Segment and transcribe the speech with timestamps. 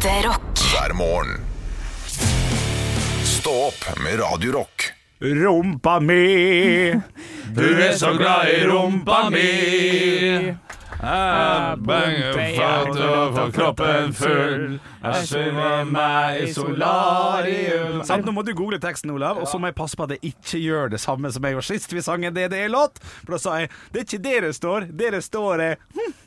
[0.00, 0.58] Ekte rock.
[0.72, 1.40] hver morgen.
[3.24, 4.92] Stå opp med Radio Rock.
[5.20, 6.92] Rumpa mi,
[7.52, 9.44] du er så glad i rumpa mi.
[11.02, 14.80] Jeg banger for og får kroppen full.
[15.04, 19.68] Jeg synger meg i solarium Sant, Nå må du google teksten, Olav, og så må
[19.68, 22.24] jeg passe på at jeg ikke gjør det samme som jeg gjorde sist vi sang
[22.24, 23.04] en DDE-låt.
[23.20, 25.80] For da sa jeg det er ikke det det står, det det står er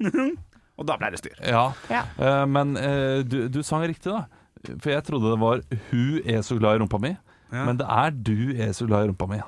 [0.77, 1.35] Og da ble det styr.
[1.45, 2.03] Ja, Ja.
[2.17, 4.25] Uh, men uh, du, du sang riktig, da.
[4.79, 5.59] For jeg trodde det var
[5.91, 7.17] 'Hun er så glad i rumpa mi',
[7.51, 7.65] Ja.
[7.65, 9.41] men det er 'Du er så glad i rumpa mi'.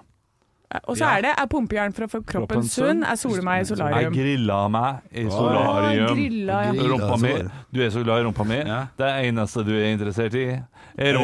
[0.84, 3.60] Og så er det er pumpejern for å få kroppen sunn, er sole meg i
[3.60, 4.14] Jeg solarium.
[4.14, 6.18] grilla meg i solarium.
[6.18, 6.72] grilla, ja.
[6.74, 7.34] Rumpa mi.
[7.74, 8.56] Du er så glad i rumpa mi.
[8.56, 8.88] Ja.
[8.98, 10.60] Det eneste du er interessert i,
[10.98, 11.18] er.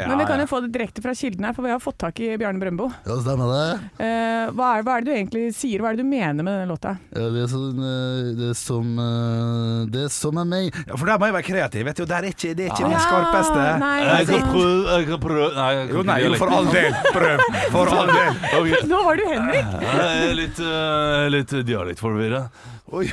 [0.00, 1.98] Ja, Men vi kan jo få det direkte fra kilden her, for vi har fått
[2.00, 2.88] tak i Bjarne Brøndbo.
[3.04, 3.64] Ja, stemmer det.
[4.04, 6.50] Eh, hva, er, hva er det du egentlig sier, hva er det du mener med
[6.52, 6.94] denne låta?
[7.12, 10.80] Ja, det, er sånn, eh, det er som eh, Det er som er meg.
[10.84, 11.86] Ja, for der må jeg være kreativ.
[11.90, 13.66] Vet du, Det er ikke, det er ikke Ja, min skarpeste.
[13.84, 16.70] nei, Jeg kan prøve, jeg kan prøve Nei, jeg kan Jo, nei, jo, for all
[16.72, 17.00] del.
[17.14, 17.44] Prøv.
[17.74, 18.38] For all del.
[18.60, 18.86] Okay.
[18.92, 19.74] Nå var du Henrik!
[19.84, 22.46] Jeg er litt, uh, litt dialektforvirra.
[22.94, 23.08] Oi,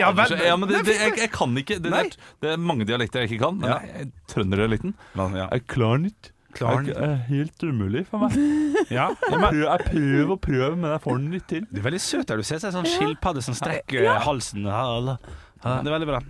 [0.00, 2.60] ja, men, ja, men det, det, jeg, jeg kan ikke det, det, er, det er
[2.70, 4.06] mange dialekter jeg ikke kan, men Ja.
[4.32, 5.48] trønderdialekten ja.
[5.52, 6.32] Jeg klarer den ikke.
[6.56, 8.32] Klarer er helt umulig for meg.
[8.94, 11.66] Ja, Jeg prøver, jeg prøver og prøver, men jeg får den litt til.
[11.68, 12.40] du er veldig søt der.
[12.40, 14.64] Du ser ut som en sånn skilpadde som strekker halsen.
[14.64, 15.18] Ja,
[15.60, 16.22] Det er veldig bra.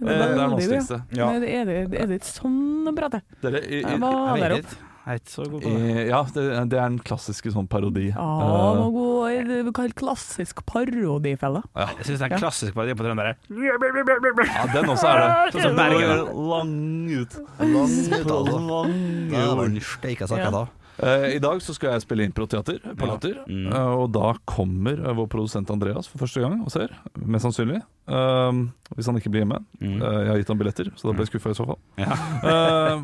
[0.00, 1.00] Det er det vanskeligste.
[1.18, 1.26] Ja.
[1.34, 3.20] Men er det, er det sånn å prate?
[3.42, 4.78] Var Jeg vet opp.
[5.00, 8.10] Jeg er ikke så god på i, ja, det, det er en klassisk sånn parodi.
[8.10, 9.06] Ja, uh, god, gå
[9.48, 11.62] det vi kalt klassisk parodifelle.
[11.76, 13.36] Jeg syns det er en klassisk parodi på trøndere.
[13.48, 15.30] ja, den også er det.
[15.54, 16.26] Sånn som Bergen.
[16.50, 16.76] Lang
[17.14, 17.40] ut.
[17.62, 18.60] Lang ut, altså.
[18.68, 19.82] Lang ut.
[19.94, 20.30] steike Ja.
[20.30, 20.66] sakka da.
[21.00, 23.38] Eh, I dag så skal jeg spille improteater på Latter.
[23.48, 23.70] Mm.
[23.72, 26.92] eh, og da kommer eh, vår produsent Andreas for første gang og ser.
[27.16, 27.80] Mest sannsynlig.
[28.10, 29.62] Um, hvis han ikke blir hjemme.
[29.80, 29.96] Mm.
[29.96, 31.80] Eh, jeg har gitt ham billetter, så da blir jeg skuffa i så fall.
[32.00, 33.00] Ja.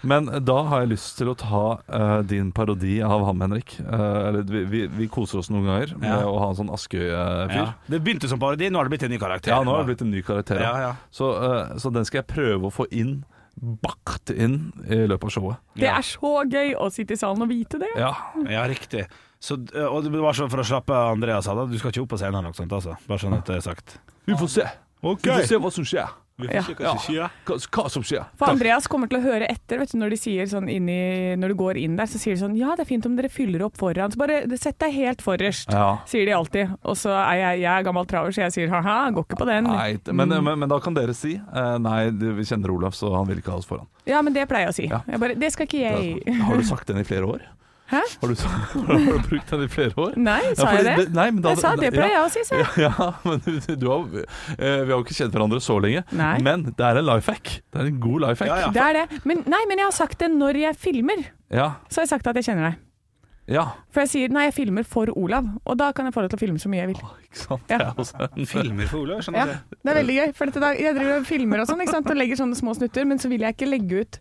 [0.00, 3.74] Eh, men da har jeg lyst til å ta uh, din parodi av ham, Henrik.
[3.82, 6.20] Uh, eller vi, vi, vi koser oss noen ganger med Ja.
[6.28, 7.56] å ha en sånn Askøy-fyr.
[7.56, 7.66] Ja.
[7.86, 9.52] Det begynte som parodi, nå har det blitt en ny karakter.
[9.54, 10.62] Ja, nå har det blitt en ny karakter.
[10.62, 10.92] ja, ja.
[11.10, 13.24] Så, uh, så den skal jeg prøve å få inn,
[13.58, 15.64] bakt inn, i løpet av showet.
[15.74, 17.90] Det er så gøy å sitte i salen og vite det.
[17.98, 18.12] Ja,
[18.46, 19.08] ja, riktig.
[19.42, 21.66] Så, og det var sånn for å slappe av Andreas av, da.
[21.70, 22.94] Du skal ikke opp på scenen eller noe sånt, altså.
[23.10, 23.98] Bare sånn at det er sagt.
[24.26, 24.64] vi får se.
[25.02, 26.14] Vi får se hva som skjer.
[26.38, 26.62] Vi Ja.
[26.62, 27.30] får se hva som skjer.
[27.46, 28.24] Hva, hva som skjer.
[28.38, 30.78] For Andreas kommer til å høre etter vet du, når de sier sånn i,
[31.36, 33.28] Når du går inn der, så sier de sånn Ja, det er fint om dere
[33.28, 34.12] fyller opp foran.
[34.14, 35.98] Så bare sett deg helt forrest, Ja.
[36.06, 36.76] sier de alltid.
[36.84, 39.46] Og så er jeg, jeg er gammel traver, så jeg sier ha-ha, går ikke på
[39.46, 39.64] den.
[39.64, 43.26] Nei, men, men, men da kan dere si eh, Nei, vi kjenner Olaf, så han
[43.26, 43.86] vil ikke ha oss foran.
[44.06, 44.86] Ja, men det pleier jeg å si.
[44.88, 45.02] Ja.
[45.10, 46.38] Jeg bare, det skal ikke jeg.
[46.40, 47.42] Har du sagt den i flere år?
[47.88, 48.00] Hæ?
[48.20, 48.34] Har du,
[48.88, 50.16] har du brukt den i flere år?
[50.20, 51.06] Nei, Ja, sa fordi jeg det?
[51.16, 52.66] nei, men da- Jeg sa det pleier jeg å si, sa jeg.
[52.84, 54.02] Ja, ja, men du, du har,
[54.58, 56.02] eh, vi har jo ikke kjent hverandre så lenge.
[56.12, 56.34] Nei.
[56.44, 57.54] Men det er en life hack.
[57.72, 58.50] Det er en god life hack.
[58.52, 58.74] Ja, ja.
[58.76, 59.22] Det er det.
[59.24, 61.24] Men, nei, men jeg har sagt det når jeg filmer.
[61.48, 62.84] Ja, Så har jeg sagt at jeg kjenner deg.
[63.56, 63.62] ja.
[63.94, 66.36] For jeg sier nei, jeg filmer for Olav, og da kan jeg få deg til
[66.36, 67.00] å filme så mye jeg vil.
[67.24, 67.72] Ikke sant?
[67.72, 67.78] Ja.
[67.96, 69.78] Det er Filmer for Olav, skjønner Ja, du.
[69.80, 70.34] det er veldig gøy.
[70.36, 73.32] For dette, jeg driver og filmer og sånn, og legger sånne små snutter, men så
[73.32, 74.20] vil jeg ikke legge ut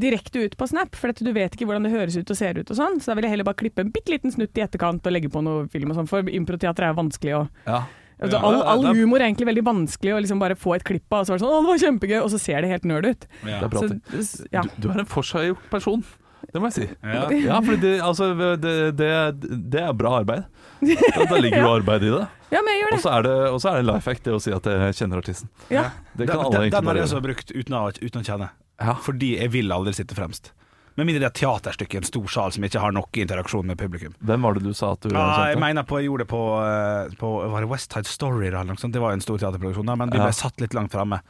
[0.00, 2.58] direkte ut på Snap, for dette, du vet ikke hvordan det høres ut og ser
[2.60, 2.98] ut og sånn.
[3.00, 5.30] Så da vil jeg heller bare klippe en bitte liten snutt i etterkant og legge
[5.32, 7.80] på noe film og sånn, for improteater er jo vanskelig å ja.
[8.20, 11.24] altså, all, all humor er egentlig veldig vanskelig å liksom bare få et klipp av,
[11.24, 13.06] og så er det sånn 'Å, det var kjempegøy', og så ser det helt nerd
[13.10, 13.26] ut.
[13.44, 13.58] Ja.
[13.58, 13.80] Det er bra.
[14.20, 14.62] Så, ja.
[14.62, 16.04] Du, du er en forseggjort person.
[16.52, 16.86] Det må jeg si.
[17.02, 17.22] Ja.
[17.32, 18.28] Ja, for det, altså,
[18.60, 19.08] det, det,
[19.72, 20.44] det er bra arbeid.
[20.80, 22.26] Da, ligger jo arbeid i det.
[22.52, 23.32] ja, men jeg gjør Og så er det,
[23.72, 25.48] er det life hack, det å si at jeg kjenner artisten.
[25.72, 25.90] Ja.
[26.14, 27.26] Det kan Den- alle den, egentlig den har bare jeg også gjøre.
[27.26, 28.48] brukt uten å, uten å kjenne.
[28.80, 28.94] Ja.
[29.00, 30.52] Fordi jeg vil aldri sitte fremst.
[30.96, 33.66] Med mindre det er et teaterstykke i en stor sal som ikke har nok interaksjon
[33.68, 34.14] med publikum.
[34.24, 36.40] Hvem var det du sa at du Ja, jeg mener på, jeg gjorde det på,
[36.64, 38.94] eh, på Var det West Side Story eller noe sånt?
[38.96, 40.24] Det var jo en stor teaterproduksjon, men vi Ja.
[40.24, 41.20] ble satt litt langt framme.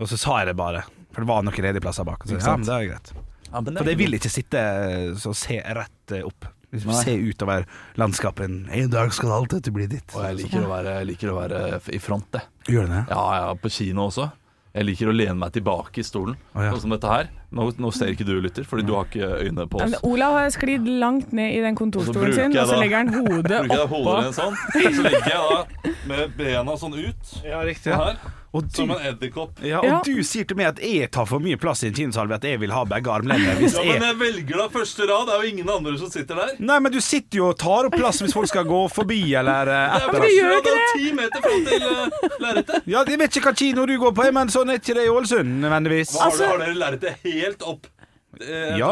[0.00, 2.24] Og så sa jeg det bare, for det var noen ledige plasser bak.
[2.24, 3.12] Så, ja, men det er greit.
[3.52, 6.46] Ja, det For er jeg vil ikke sitte og se rett eh, opp.
[6.72, 7.04] Liksom, Nei.
[7.04, 7.66] se utover
[8.00, 8.48] landskapet.
[8.72, 10.08] En dag skal alt dette bli ditt.
[10.16, 12.40] Og jeg liker, å være, liker å være i front, det.
[12.66, 13.02] Gjør det?
[13.10, 14.30] Ja, ja, på kino også.
[14.72, 16.72] Jeg liker å lene meg tilbake i stolen, oh, ja.
[16.72, 17.30] sånn som dette her.
[17.52, 19.90] Nå, nå ser ikke du, lytter, fordi du har ikke øyne på oss.
[19.92, 19.98] Men.
[20.08, 23.74] Olav har sklidd langt ned i den kontorstolen sin, og så legger han hodet Bruker
[23.76, 24.04] jeg oppå.
[24.08, 24.60] hodet en sånn,
[24.98, 27.92] så legger jeg da med bena sånn ut, Ja, riktig.
[27.92, 28.16] sånn her,
[28.52, 29.60] Og som en edderkopp.
[29.64, 30.00] ja, og Ja.
[30.04, 32.58] du sier til meg at jeg tar for mye plass i en kinosalve, at jeg
[32.60, 33.54] vil ha begge armlener.
[33.56, 34.16] Hvis Ja, men jeg...
[34.20, 36.50] velger da første rad, det er jo ingen andre som sitter der.
[36.60, 39.70] Nei, men du sitter jo og tar opp plass hvis folk skal gå forbi eller
[39.72, 40.04] etter.
[40.04, 42.82] Ja, men du gjør ikke det ti meter fram til uh, lerretet.
[42.92, 45.12] Ja, Jeg vet ikke hva kino du går på, men sånn er ikke det i
[45.16, 46.12] Ålesund nødvendigvis.
[46.20, 47.91] Har, Altså- har dere lerretet helt opp?
[48.40, 48.88] Eh, Ja.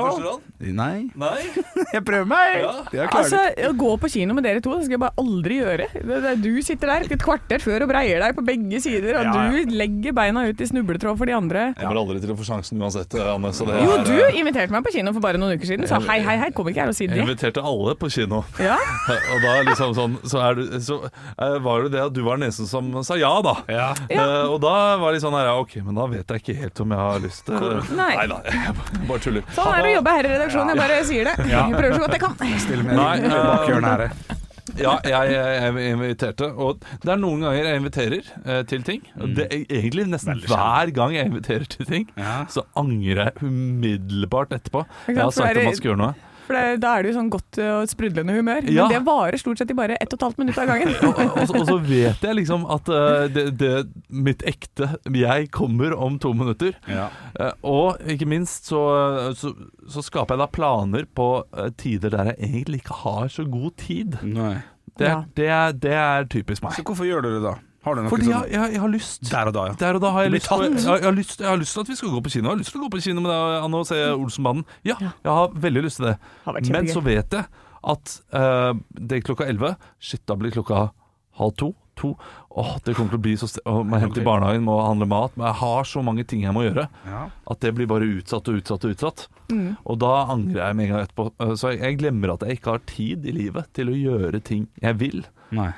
[0.60, 1.40] Nei, Nei?
[1.94, 2.58] jeg prøver meg!
[2.60, 2.72] Ja.
[2.92, 5.87] Jeg Altså, Å gå på kino med dere to, det skal jeg bare aldri gjøre.
[5.94, 9.25] Det, det, du sitter der et kvarter før og breier deg på begge sider, og
[9.31, 9.64] Ja, ja.
[9.64, 11.62] du legger beina ut i snubletråd for de andre.
[11.72, 13.52] Jeg Kommer aldri til å få sjansen uansett, Anne.
[13.56, 15.88] Så det Jo, er, du eh, inviterte meg på kino for bare noen uker siden.
[15.88, 17.16] Sa hei, hei, hei, kom ikke her og si det.
[17.19, 18.42] Jeg inviterte alle på kino.
[18.60, 18.76] Ja,
[19.32, 22.37] Og da liksom sånn Så, er du, så uh, var det det at du var
[22.38, 23.56] den eneste som sa ja, da.
[23.72, 23.88] Ja.
[24.10, 26.81] Eh, og da var det sånn her ja, Ok, men da vet jeg ikke helt
[26.84, 28.12] om jeg har lyst til Nei.
[28.31, 28.76] da, jeg
[29.08, 29.29] bare tuller.
[29.56, 31.34] Sånn er det å jobbe her i redaksjonen, jeg bare sier det.
[31.50, 32.36] Jeg prøver så godt jeg kan.
[32.66, 34.36] Stille med Nei, bakhjørnet her.
[34.78, 39.00] Ja, jeg, jeg inviterte, og det er noen ganger jeg inviterer eh, til ting.
[39.20, 42.44] Og det er egentlig nesten hver gang jeg inviterer til ting, Ja.
[42.48, 44.84] så angrer jeg umiddelbart etterpå.
[45.08, 46.14] Jeg har sagt at man skal gjøre noe.
[46.50, 48.64] For det, da er det jo sånn godt og sprudlende humør.
[48.67, 48.88] Men Ja.
[48.91, 50.88] det varer stort sett i bare ett og et halvt minutt av gangen.
[51.06, 53.70] Og, og, så- og så vet jeg liksom at uh, det, det,
[54.11, 56.75] mitt ekte jeg kommer om to minutter.
[56.91, 57.06] Ja.
[57.38, 58.82] Uh, og ikke minst så,
[59.38, 59.55] så,
[59.87, 63.76] så skaper jeg da planer på eh, tider der jeg egentlig ikke har så god
[63.79, 64.19] tid.
[64.26, 64.56] Nei.
[64.99, 65.23] Det, Ja.
[65.38, 66.75] det, er, det er typisk meg.
[66.75, 67.55] Så hvorfor gjør du det da?
[67.86, 69.22] Har du noe Fordi sånn jeg, jeg, jeg har lyst.
[69.30, 69.76] der og da, ja?
[69.80, 71.80] Der og da har jeg lyst, på, jeg, jeg, har lyst, jeg har lyst til
[71.86, 72.44] at vi skal gå på kino.
[72.44, 74.64] Jeg har lyst til å gå på kino med deg, Anne, og se Olsenbanden.
[74.84, 76.16] Ja, jeg har veldig lyst til det.
[76.68, 77.46] Men så vet jeg
[77.80, 79.78] at uh, det er klokka 11.
[79.96, 80.90] Shit, da blir klokka
[81.40, 81.70] halv to.
[82.00, 82.14] To.
[82.56, 85.04] Åh, det kommer til å bli så st Åh, Må hente i barnehagen, må handle
[85.08, 85.34] mat.
[85.36, 86.86] Men jeg har så mange ting jeg må gjøre.
[87.08, 87.26] Ja.
[87.52, 89.26] At det blir bare utsatt og utsatt og utsatt.
[89.52, 89.74] Mm.
[89.84, 91.26] Og da angrer jeg med en gang etterpå.
[91.44, 94.40] Eh, Så jeg, jeg glemmer at jeg ikke har tid i livet til å gjøre
[94.44, 95.24] ting jeg vil.
[95.56, 95.72] Nei.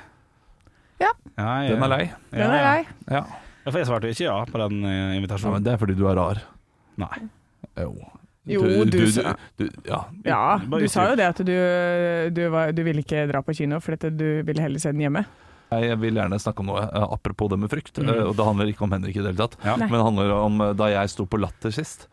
[1.01, 1.11] Ja.
[1.37, 2.03] ja jeg, Den er lei.
[2.31, 2.81] Den er lei.
[3.09, 3.23] Ja.
[3.63, 5.53] Ja, for jeg svarte jo ikke ja på den eh, ja, invitasjonen.
[5.57, 6.41] men det er fordi du er rar.
[6.99, 7.21] Nei.
[7.79, 7.93] Jo.
[8.45, 10.01] Jo, du sa- du, Ja.
[10.27, 11.53] Ja, Bare du sa jo det at du,
[12.35, 14.99] du, var, du ville ikke dra på kino fordi at du ville heller se den
[15.05, 15.23] hjemme.
[15.73, 17.97] Jeg vil gjerne snakke om noe eh, apropos det med frykt.
[18.03, 19.55] eh, Og det handler ikke om Henrik i det hele tatt.
[19.63, 19.77] Ja.
[19.79, 19.87] Nei.
[19.87, 22.09] Men det handler om eh, da jeg sto på Latter sist.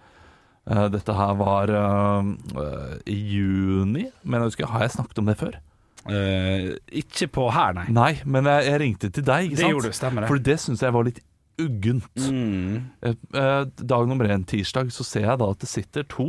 [0.70, 2.30] Eh, Dette her var eh,
[2.62, 5.58] eh, i juni, men jeg husker, har jeg snakket om det før?
[6.08, 6.70] Eh,
[7.02, 7.84] ikke på her, nei.
[7.92, 9.74] Nei, men jeg, jeg ringte til deg, ikke Det sant?
[9.74, 10.30] gjorde du, stemmer det.
[10.32, 11.20] For det syns jeg var litt
[11.60, 12.06] uggent.
[12.16, 12.78] Mm.
[13.04, 16.28] Eh, eh, Dag nummer én, tirsdag, så ser jeg da at det sitter to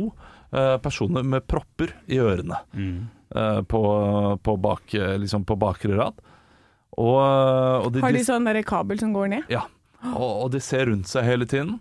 [0.52, 3.08] uh, personer med propper i ørene Mm.
[3.34, 3.80] eh, på,
[4.44, 6.20] på, bak, liksom på bakre rad.
[7.00, 7.16] Og,
[7.86, 9.48] og de, Har de sånn kabel som går ned?
[9.48, 9.62] ja,
[10.12, 11.78] og, og de ser rundt seg hele tiden.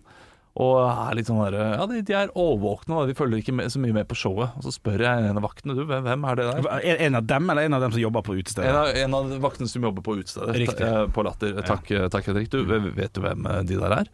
[0.59, 3.69] Og er litt sånn der, ja, de, de er overvåkne, og de følger ikke med,
[3.71, 4.57] så mye med på showet.
[4.59, 6.67] Og så spør jeg en av vaktene du, hvem, er det der?
[6.91, 9.31] En en av dem, eller en av dem som jobber på En av, en av
[9.45, 10.83] vaktene som jobber på utestedet Riktig.
[10.83, 11.55] eh, på Latter.
[11.63, 12.51] Takk, eh, takk Henrik.
[12.51, 14.11] Du, vet du hvem eh, de der er?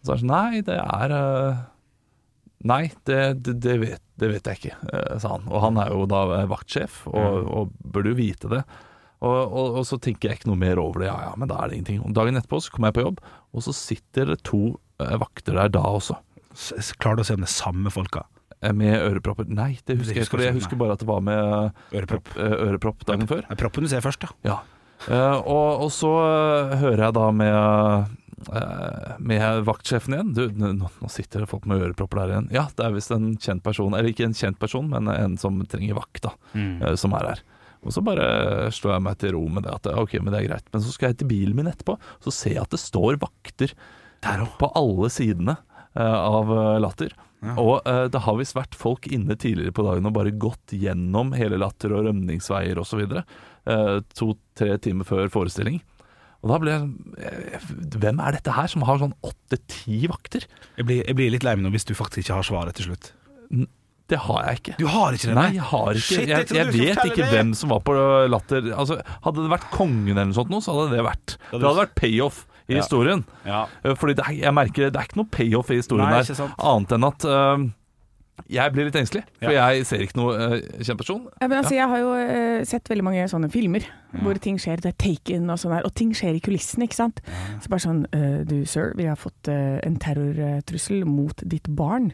[0.00, 1.16] Så er det sånn, nei, det er
[2.64, 4.76] Nei, det, det, det, vet, det vet jeg ikke,
[5.20, 5.42] sa han.
[5.52, 8.62] Og han er jo da vaktsjef, og, og burde jo vite det.
[9.20, 11.10] Og, og, og så tenker jeg ikke noe mer over det.
[11.10, 12.00] Ja ja, men da er det ingenting.
[12.04, 13.20] Og dagen etterpå så kommer jeg på jobb,
[13.52, 14.62] og så sitter det to
[14.98, 16.16] vakter der da også.
[17.02, 18.24] Klarer du å se om det er samme folka?
[18.62, 19.48] eh, Med ørepropper.
[19.50, 20.46] Nei, det husker jeg husker ikke.
[20.52, 22.30] Jeg husker bare at det var med eh, Ørepropp.
[22.38, 23.42] eh, ørepropp dagen før.
[23.48, 24.30] Nei, Proppen du ser først, ja.
[24.46, 24.60] Ja.
[25.04, 27.56] Uh, og, og så eh, hører jeg da med
[28.54, 30.30] uh, med vaktsjefen igjen.
[30.36, 32.46] Du, nå, nå sitter det folk med ørepropper der igjen.
[32.54, 33.92] Ja, det er visst en kjent person.
[33.96, 36.32] Eller ikke en kjent person, men en som trenger vakt, da.
[36.54, 37.42] eh, Som er her.
[37.84, 39.74] Og så bare slår jeg meg til ro med det.
[39.76, 40.70] At ok, men det er greit.
[40.72, 43.74] Men så skal jeg til bilen min etterpå, så ser jeg at det står vakter
[44.24, 45.58] der på alle sidene
[45.94, 46.50] eh, av
[46.82, 47.12] latter.
[47.12, 47.20] Latter.
[47.60, 51.34] Og uh, det har visst vært folk inne tidligere på dagen og bare gått gjennom
[51.36, 53.04] hele Latter og rømningsveier osv.
[53.68, 55.82] Uh, To-tre timer før forestilling.
[56.44, 60.44] Og da ble jeg eh, Hvem er dette her som har sånn åtte-ti vakter?
[60.76, 62.90] Jeg blir, jeg blir litt lei meg nå hvis du faktisk ikke har svaret til
[62.90, 63.08] slutt.
[64.12, 64.74] Det har jeg ikke.
[64.76, 65.36] Du har ikke det?
[65.38, 67.96] Nei, jeg har ikke Shit, jeg Jeg, jeg vet ikke hvem som var på
[68.28, 68.68] Latter.
[68.76, 71.96] Altså, hadde det vært kongen eller noe sånt, så hadde det vært Det hadde vært
[71.96, 72.80] payoff i Ja.
[72.80, 73.24] historien.
[73.44, 73.66] Ja.
[73.84, 76.52] Eh, Fordi det er, jeg merker det er ikke noe payoff i historien Nei, der,
[76.58, 77.64] annet enn at uh,
[78.50, 79.22] jeg blir litt engstelig.
[79.38, 81.20] For jeg ser ikke noe uh, kjempeperson.
[81.40, 83.84] Ja, men altså, Jeg har jo uh, sett veldig mange sånne filmer
[84.22, 84.80] hvor ting skjer.
[84.82, 87.20] Det er taken og sånn her, og ting skjer i kulissene, ikke sant.
[87.62, 92.12] Så bare sånn uh, Du, sir, vi har fått en terrortrussel mot ditt barn.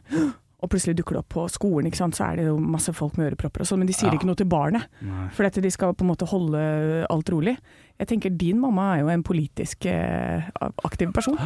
[0.61, 2.17] Og plutselig dukker det opp på skolen, ikke sant?
[2.19, 4.19] så er det jo masse folk med ørepropper og sånn, men de sier Ja.
[4.19, 4.91] ikke noe til barnet.
[5.33, 7.55] For dette, de skal på en måte holde alt rolig.
[8.01, 10.47] Jeg tenker din mamma er jo en politisk eh,
[10.89, 11.37] aktiv person.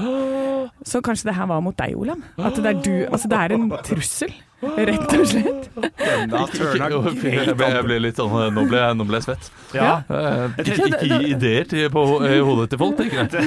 [0.90, 2.20] Så kanskje det her var mot deg, Olav?
[2.38, 4.30] At det er du Altså det er en trussel,
[4.62, 5.66] rett og slett.
[6.06, 9.50] Jeg ble, jeg ble litt sånn Nå ble jeg, nå ble jeg svett.
[9.74, 9.96] Ja.
[10.06, 13.28] Jeg ikke, ikke gi ideer til, på i hodet til folk, tenker jeg.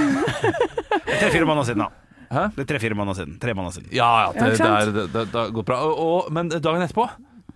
[1.07, 1.89] Det er tre-fire måneder siden, da.
[2.27, 2.41] Hæ?
[2.57, 3.37] Det er tre-fire måneder siden.
[3.39, 3.89] Tre måneder siden.
[3.95, 5.79] Ja, ja, det, det, er, det, det, det går bra.
[5.87, 7.07] Og, og, men dagen etterpå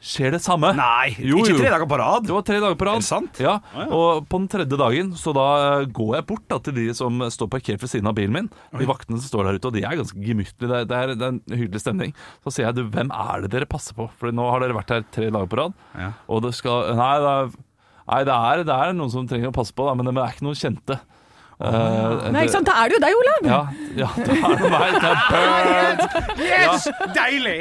[0.01, 0.71] skjer det samme.
[0.73, 1.57] Nei, Jo, ikke jo.
[1.61, 2.25] tre dager på rad.
[2.25, 2.97] Det var tre dager på rad.
[2.97, 3.41] Er det sant?
[3.43, 3.85] Ja, ja.
[3.93, 5.45] Og på den tredje dagen Så da
[5.81, 8.49] eh, går jeg bort da, til de som står parkert ved siden av bilen min.
[8.77, 10.69] De vaktene som står der ute, og de er ganske gemyttlige.
[10.71, 12.15] Det, det, er, det er en hyggelig stemning.
[12.41, 14.09] Så sier jeg du, hvem er det dere passer på?
[14.17, 15.77] For nå har dere vært her tre dager på rad.
[15.93, 16.11] Ja.
[16.31, 17.53] Og det skal Nei, det er,
[18.11, 20.49] nei det, er, er noen som trenger å passe på, da, men det er ikke
[20.49, 20.97] noen kjente.
[21.61, 23.41] Eh, Nei, ikke sant, da er det jo deg, Olav!
[23.45, 23.59] Ja,
[24.01, 24.95] ja, det er det meg.
[24.95, 26.39] Det er Bernt.
[26.41, 26.87] Yes!
[27.13, 27.59] Deilig!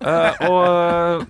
[0.00, 1.26] Uh, og,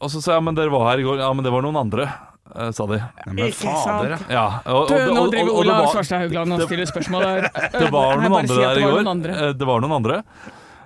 [0.00, 1.20] og så sa jeg men dere var her i går.
[1.20, 2.06] Ja, men det var noen andre,
[2.54, 3.00] eh, sa de.
[3.26, 4.32] Men Ikke fader, sant.
[4.32, 6.64] Ja, og, Du, og- nå og- driver og- og det Olav var- Svarstad Haugland og
[6.68, 7.50] stiller spørsmål der.
[7.82, 9.30] Det var noen andre der i går.
[9.34, 10.22] Eh, Det var noen andre.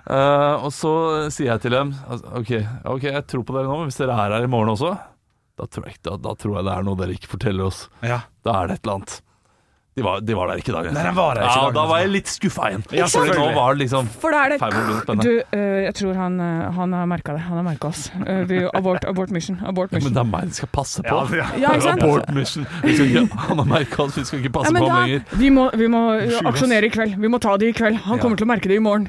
[0.03, 0.93] Eh, og så
[1.31, 2.49] sier jeg til dem altså, OK,
[2.91, 4.97] ok, jeg tror på dere nå, men hvis dere er her i morgen også,
[5.55, 7.85] da tror, jeg, da, da tror jeg det er noe dere ikke forteller oss.
[8.01, 9.21] Da er det et eller annet.
[9.95, 10.95] De var, de var der ikke dagen.
[10.95, 11.75] Nei, de var der ikke ja, dagen.
[11.77, 12.83] Da var jeg litt skuffa igjen.
[12.97, 15.17] Ja, For nå var det liksom For da er det.
[15.21, 17.43] Du, uh, jeg tror han, øh, han har merka det.
[17.45, 18.07] Han har merka oss.
[18.17, 19.59] Uh, vi, abort, abort mission.
[19.61, 21.19] Abort ja, Men det er meg de skal passe på.
[21.37, 21.49] Ja, ja.
[21.61, 22.01] Ja, sant?
[22.01, 22.65] Abort mission.
[22.81, 25.37] Vi skal ikke, han har merka oss, vi skal ikke passe på ham lenger.
[25.43, 26.01] vi må, vi må
[26.53, 27.13] aksjonere i kveld.
[27.21, 28.01] Vi må ta det i kveld.
[28.07, 28.21] Han Ja.
[28.23, 29.07] kommer til å merke det i morgen.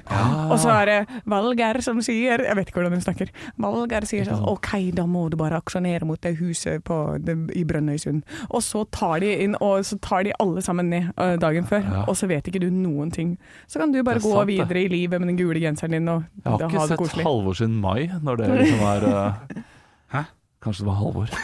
[0.50, 0.98] Og så er det
[1.30, 3.32] Valgeir som sier Jeg vet ikke hvordan hun snakker.
[3.56, 7.64] Valgeir sier sånn OK, da må du bare aksjonere mot det huset på, det, i
[7.64, 8.22] Brønnøysund.
[8.50, 11.82] Og så tar de inn Og så tar de alle sammen ned øh, dagen før,
[11.92, 12.04] Ja.
[12.08, 13.38] og så vet ikke du noen ting.
[13.68, 14.56] Så kan du bare gå sant, det.
[14.58, 17.24] videre i livet med den gule genseren din og Jeg har ikke sett koselig.
[17.24, 19.32] Halvor sin mai, når det liksom er uh...
[20.14, 20.22] Hæ?
[20.64, 21.26] Kanskje det var Halvor.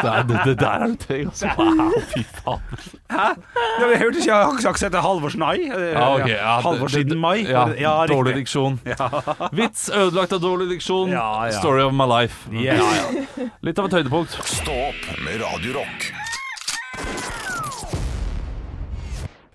[0.00, 1.48] Det, er, det, det der er det tøy, altså.
[1.58, 2.60] Wow, fy faen.
[3.10, 3.24] Hæ?
[3.80, 5.56] jeg hørte ikke, jeg har ikke sagt etter Halvors nei.
[5.66, 7.42] Eh, Ja, okay, ja, Halvor det- det- siden mai.
[7.42, 8.16] Ja, Ja, riktig.
[8.16, 8.78] dårlig diksjon.
[9.58, 11.10] Vits ødelagt av dårlig diksjon.
[11.10, 11.58] Ja, ja.
[11.58, 12.46] Story of my life.
[12.52, 13.50] Yes.
[13.62, 14.30] Litt av et høydepunkt.
[14.46, 16.12] Stå opp med Radio Rock.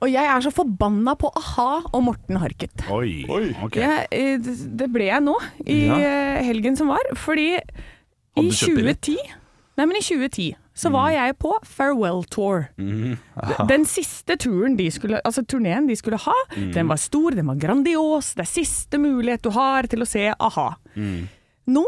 [0.05, 2.83] Og jeg er så forbanna på a-ha og Morten Harket.
[2.93, 3.24] Oi.
[3.65, 3.79] ok.
[3.81, 5.33] Jeg, eh, det- ble jeg nå
[5.65, 5.95] i Ja.
[5.97, 9.17] eh, helgen som var, fordi i du kjøpt 2010
[9.77, 12.69] Nei, men i 2010 så var jeg på Farewell Tour.
[12.77, 17.55] Den siste turen de skulle Altså turneen de skulle ha, den var stor, den var
[17.59, 18.33] grandios.
[18.35, 20.75] Det er siste mulighet du har til å se a-ha.
[21.67, 21.83] Nå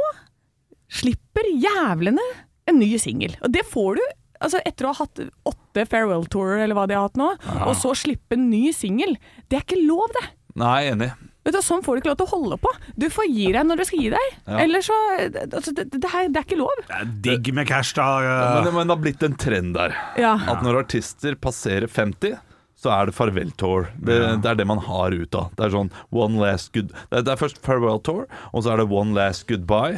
[0.89, 2.23] slipper jævlene
[2.67, 3.35] en ny singel.
[3.43, 4.01] Og det får du
[4.43, 7.31] altså etter å ha hatt åtte farewell-tourer, eller hva de har hatt nå,
[7.67, 9.17] og så slippe en ny singel.
[9.49, 10.25] Det er ikke lov, det.
[10.57, 11.11] Nei, enig.
[11.47, 12.71] Vet du, Sånn får du ikke lov til å holde på.
[12.99, 14.31] Du får gi deg når du skal gi deg.
[14.49, 14.57] Ja.
[14.65, 16.73] Eller så altså, det, det, her, det er ikke lov.
[16.89, 18.07] Det er digg med cash, da.
[18.25, 19.95] Men, det- men det har blitt en trend der.
[20.19, 20.33] Ja.
[20.51, 22.35] At når artister passerer 50
[22.77, 23.87] så er det farvel tour.
[23.97, 25.47] Det, det er det man har ut av.
[25.57, 28.75] Det er sånn one last good Det er, det er først farewell tour, og så
[28.75, 29.97] er det one last goodbye.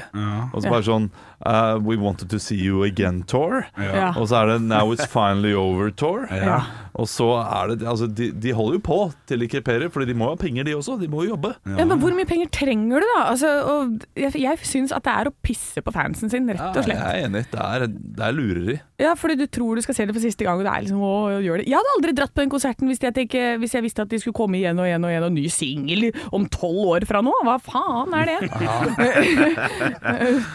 [0.53, 1.09] Og så bare sånn
[1.45, 3.65] uh, We wanted to see you again tour.
[3.77, 4.11] Ja.
[4.15, 6.27] Og så er det Now it's finally over tour.
[6.31, 6.61] Ja.
[6.99, 8.97] Og så er det Altså, de, de holder jo på
[9.29, 10.97] til de kreperer, Fordi de må ha penger, de også.
[11.01, 11.53] De må jo jobbe.
[11.77, 13.23] Ja, men hvor mye penger trenger du, da?
[13.29, 16.85] Altså, og jeg jeg syns at det er å pisse på fansen sin, rett og
[16.85, 16.99] slett.
[16.99, 17.43] Jeg er enig.
[17.51, 18.77] Det er, det er lureri.
[18.99, 21.03] Ja, fordi du tror du skal se det for siste gang, og det er liksom
[21.05, 21.69] å gjøre det.
[21.69, 24.19] Jeg hadde aldri dratt på den konserten hvis jeg, ikke, hvis jeg visste at de
[24.21, 27.33] skulle komme igjen og igjen og igjen og ny singel om tolv år fra nå.
[27.47, 28.39] Hva faen er det?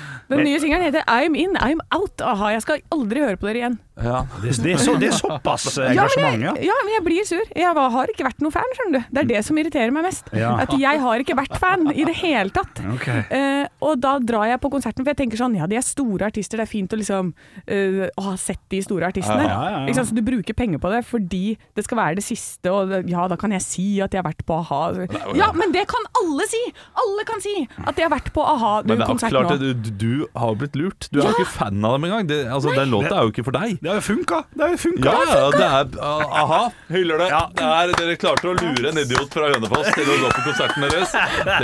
[0.35, 2.21] Den nye singelen heter I'm In, I'm Out.
[2.25, 3.79] Aha, jeg skal aldri høre på dere igjen.
[3.95, 4.25] Ja.
[4.43, 6.53] Det, det, er så, det er såpass eh, Ja men, engasjement, ja.
[6.59, 7.43] jeg, ja, men jeg blir sur.
[7.55, 9.13] Jeg var- har ikke vært noen fan, skjønner du.
[9.15, 10.33] Det er det som irriterer meg mest.
[10.35, 10.51] Ja.
[10.65, 12.81] At jeg har ikke vært fan i det hele tatt.
[12.97, 13.23] Okay.
[13.31, 16.27] Uh, og da drar jeg på konserten, for jeg tenker sånn Ja, de er store
[16.27, 19.47] artister, det er fint å liksom uh, å ha sett de store artistene.
[19.47, 19.85] Ja, ja, ja.
[19.93, 20.07] Ikke?
[20.11, 21.45] Så du bruker penger på det fordi
[21.79, 24.27] det skal være det siste, og det- ja, da kan jeg si at jeg har
[24.27, 24.83] vært på a-ha.
[25.39, 26.65] Ja, men det kan alle si!
[26.99, 29.55] Alle kan si at de har vært på Men det er klart nå.
[29.55, 31.09] at du, du har jo blitt lurt.
[31.13, 32.29] Du er jo ikke fan av dem engang.
[32.29, 33.77] Det, altså, den låta er jo ikke for deg.
[33.83, 34.41] Det har jo funka.
[34.55, 35.15] Det har jo funka.
[35.15, 36.61] Ja, ja, det er uh, Aha,
[36.95, 37.29] hyller det.
[37.59, 40.87] det er, dere klarte å lure en idiot fra Hønefoss til å gå på konserten
[40.87, 41.15] deres.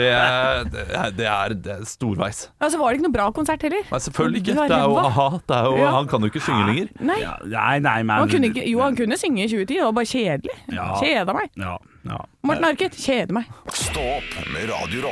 [0.00, 2.44] Det er, det er, det er, storveis.
[2.60, 3.86] Ja, så var det ikke noe bra konsert heller.
[3.90, 4.56] Nei, selvfølgelig ikke.
[4.60, 5.28] Det er jo aha.
[5.40, 5.92] Det er jo, Ja.
[5.96, 6.90] Han kan jo ikke synge lenger.
[7.00, 7.20] Nei.
[7.22, 9.96] Ja, nei, nei, men Han kunne ikke, jo, han kunne synge i 2010, det var
[9.96, 10.58] bare kjedelig.
[10.76, 10.90] Ja.
[11.00, 11.54] Kjeda meg.
[11.60, 12.20] Ja, ja.
[12.46, 13.56] Morten Harket, kjeder meg.
[13.72, 15.08] Stå opp med Radio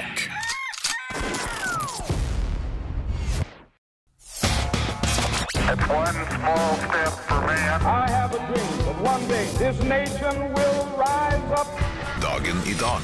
[5.68, 5.84] Dagen
[12.64, 13.02] i dag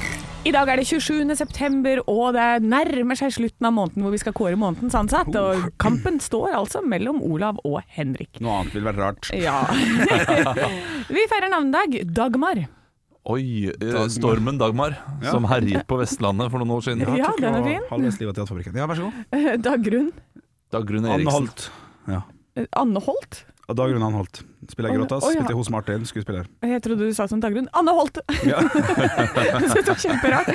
[0.48, 1.34] I dag er det 27.
[1.36, 5.28] september, og det nærmer seg slutten av måneden hvor vi skal kåre månedens ansatt.
[5.36, 8.40] Og kampen står altså mellom Olav og Henrik.
[8.40, 9.28] Noe annet ville vært rart.
[9.36, 9.60] Ja.
[11.18, 12.00] vi feirer navnedag.
[12.16, 12.64] Dagmar.
[13.28, 13.44] Oi,
[13.76, 14.08] Dagmar.
[14.16, 14.96] stormen Dagmar,
[15.28, 17.04] som herjet på Vestlandet for noen år siden.
[17.20, 17.88] Ja, den er fin.
[17.92, 18.80] Halvveis livet av Teaterfabrikken.
[18.80, 19.16] Ja, vær så god.
[19.68, 20.14] Dagrun.
[20.72, 21.34] Dagrun Anne Eriksen.
[21.36, 21.68] Holt.
[22.08, 22.24] Ja.
[22.76, 23.44] Anne Holt.
[23.64, 24.42] Dagrun Anne Holt.
[24.68, 25.24] Spiller jeg Gråtas.
[25.24, 25.40] å, ja.
[25.40, 26.44] Spilte hos Martin, skuespiller.
[26.64, 27.64] Jeg trodde du sa som Dagrun.
[27.76, 28.18] Anne Holt!
[28.44, 28.58] Ja.
[28.64, 30.50] Det var kjemperart.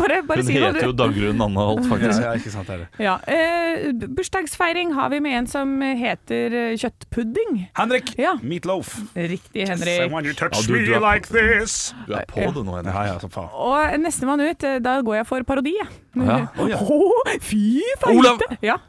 [0.00, 0.94] Bare, bare Hun si heter jo.
[0.96, 2.22] Dagrun Anne Holt, faktisk.
[2.24, 2.88] ja, ikke sant det.
[3.04, 7.66] Ja, eh, bursdagsfeiring har vi med en som heter eh, kjøttpudding.
[7.76, 8.34] Henrik Ja.
[8.40, 8.96] Meatloaf.
[9.16, 10.00] Riktig, Henrik.
[10.06, 11.92] Someone you touch Ja, du- du me like this.
[12.08, 12.92] Du er på det nå, Henrik.
[12.96, 13.52] Ja, ja, som faen.
[13.52, 15.76] Og nestemann ut, eh, da går jeg for parodi.
[15.76, 15.88] jeg.
[16.24, 16.46] Ja.
[16.56, 18.16] Åh, fy feite!
[18.16, 18.40] Olav.
[18.64, 18.80] Ja.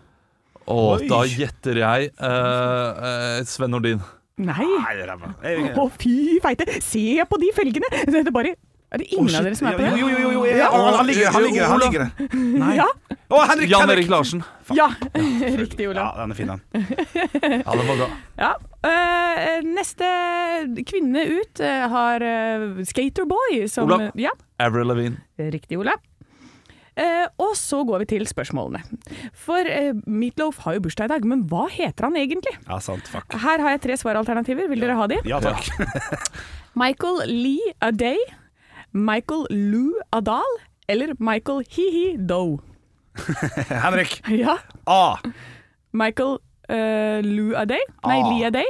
[0.68, 1.08] Og Oi.
[1.10, 4.02] da gjetter jeg eh, eh, Sven Nordin.
[4.38, 4.68] Nei.
[5.42, 6.68] Det Å, fy feite!
[6.86, 7.90] Se på de felgene!
[8.06, 8.52] Det er bare
[8.94, 9.94] Er det ingen av dere som er på det?
[9.98, 10.68] Jo, jo, jo, jo, ja.
[10.70, 12.06] Å, han ligger han ligger han ligger
[12.36, 12.76] Nei.
[12.78, 12.86] Ja.
[13.28, 13.72] Oh, Henrik!
[13.72, 14.04] Jan Henrik!
[14.06, 14.44] Erik Larsen.
[14.78, 14.88] ja.
[15.64, 16.62] Riktig, Ja, den er fin, den.
[17.66, 18.08] Ja, den var bra.
[18.40, 18.52] Ja.
[18.88, 20.08] Uh, neste
[20.88, 24.14] kvinne ut eh, har uh, Skaterboy som Olav.
[24.16, 24.32] Ja,
[24.64, 25.26] Avril Lavigne.
[25.52, 26.00] riktig, Olav.
[26.98, 28.80] Eh, og så går vi til spørsmålene.
[29.38, 32.56] For eh, Meatloaf har jo bursdag i dag, men hva heter han egentlig?
[32.66, 33.06] Ja, sant.
[33.12, 33.36] Fuck.
[33.44, 34.66] Her har jeg tre svaralternativer.
[34.72, 35.20] Vil dere ha de?
[35.30, 35.62] Ja takk.
[36.82, 38.18] Michael Lee Aday,
[38.98, 40.58] Michael Lou Adal
[40.90, 42.58] eller Michael Hihi Doe?
[43.86, 44.20] Henrik.
[44.34, 44.58] Ja.
[44.90, 45.18] A.
[45.94, 47.80] Michael Uh, Lou Aday?
[48.04, 48.26] Nei, Ah.
[48.28, 48.66] Lee Aday.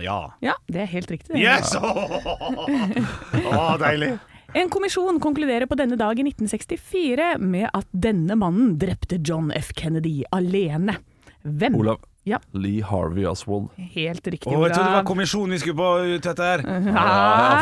[0.00, 0.14] Ja.
[0.40, 1.34] Ja, det er helt riktig.
[1.34, 1.42] det.
[1.44, 1.74] Yes!
[3.52, 4.14] Å, deilig.
[4.54, 9.70] En kommisjon konkluderer på denne dag i 1964 med at denne mannen drepte John F.
[9.76, 10.98] Kennedy alene.
[11.42, 11.76] Hvem?
[11.80, 12.02] Olav.
[12.28, 12.38] Ja.
[12.54, 13.70] Lee Harvey Oswald.
[13.96, 16.60] Helt riktig, Å, jeg trodde det var kommisjonen vi skulle på ut etter.
[16.62, 17.06] Ja,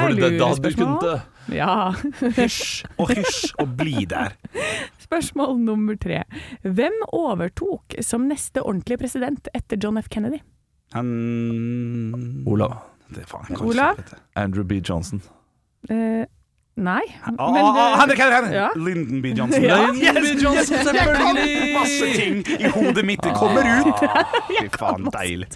[0.02, 1.14] for det, da hadde du kunnet det.
[1.56, 1.76] Ja.
[2.36, 4.34] Hysj og hysj og bli der.
[5.06, 6.24] Spørsmål nummer tre.
[6.66, 10.10] Hvem overtok som neste ordentlige president etter John F.
[10.12, 10.42] Kennedy?
[10.92, 12.76] Han Olav.
[13.14, 14.02] Det er faen, Olav?
[14.38, 14.82] Andrew B.
[14.84, 15.22] Johnson.
[15.88, 16.26] Eh,
[16.84, 17.02] nei.
[17.22, 18.54] Ah, Men, ah, ah, Henrik, Henrik, Henrik.
[18.54, 18.68] Ja.
[18.76, 19.32] Lyndon B.
[19.38, 19.62] Johnson.
[19.64, 19.78] Ja.
[19.94, 20.32] Yes, B.
[20.44, 21.48] Johnson, yes, selvfølgelig!
[21.50, 24.04] Jeg kan Masse ting i hodet mitt det kommer ut.
[24.50, 25.48] Fy faen, deilig.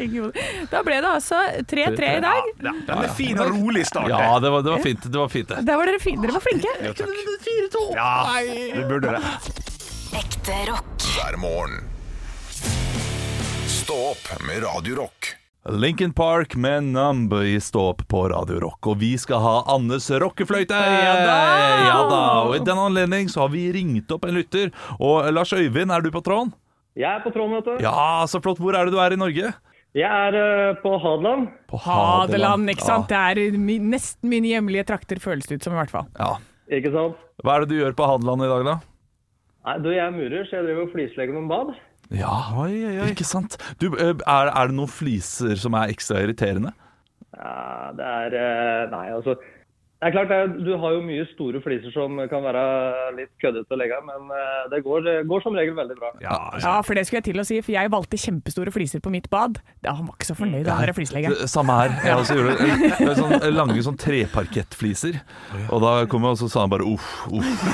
[0.72, 1.40] Da ble det altså
[1.72, 2.50] 3-3 i dag.
[2.64, 4.08] Ja, den er fin og rolig start.
[4.12, 5.06] Ja, det var, det var fint.
[5.08, 5.62] Det var fint, det.
[5.68, 6.74] Der var dere, fin dere var flinke.
[6.84, 7.08] Jo, takk.
[7.94, 8.10] Ja,
[8.74, 9.62] du burde det.
[10.20, 11.08] Ekte rock.
[11.14, 11.80] hver morgen.
[13.66, 15.34] Stå opp med Radio Rock.
[15.70, 18.84] Lincoln Park med Numb i Stå opp på Radio Rock.
[18.86, 20.76] Og vi skal ha Annes rockefløyte!
[20.76, 21.36] Ja da!
[21.86, 22.18] Ja da!
[22.50, 24.74] Og i den anledning så har vi ringt opp en lytter.
[25.00, 26.52] Og Lars Øyvind, er du på tråden?
[26.92, 27.86] Jeg er på tråden, vet du.
[27.86, 28.60] Ja, så flott.
[28.60, 29.54] Hvor er det du er i Norge?
[29.96, 31.48] Jeg er eh, på Hadeland.
[31.72, 33.08] På Hadeland, ikke sant.
[33.08, 36.12] Det er min, nesten mine hjemlige trakter, føles det ut som i hvert fall.
[36.20, 36.34] Ja.
[36.76, 37.16] Ikke sant?
[37.40, 38.76] Hva er det du gjør på Hadeland i dag, da?
[39.64, 41.72] Nei, du, jeg er murer, så jeg driver og flislegger noen bad.
[42.12, 42.36] Ja,
[43.08, 43.56] ikke sant.
[43.80, 46.74] Du, eh, er, er det noen fliser som er ekstra irriterende?
[47.34, 49.38] Ja, det er eh, Nei, altså.
[50.02, 52.62] Det er klart, Du har jo mye store fliser som kan være
[53.16, 56.10] litt køddete å legge men eh, det går, det går som regel veldig bra.
[56.20, 59.12] Ja, Ja, for det skulle jeg til å si, for jeg valgte kjempestore fliser på
[59.14, 59.60] mitt bad.
[59.86, 61.48] Ja, han var ikke så fornøyd, han der flisleggeren.
[61.48, 61.94] Samme her.
[62.04, 63.14] Jeg også gjorde det.
[63.20, 65.20] sånn, lange sånn treparkettfliser.
[65.70, 67.64] Og da kom jeg og så sa han bare uff, uff,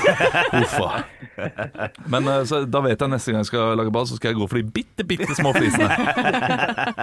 [0.61, 1.03] uffa.
[2.11, 4.39] Men eh, så, da vet jeg neste gang jeg skal lage bad, så skal jeg
[4.39, 5.89] gå for de bitte, bitte små flisene.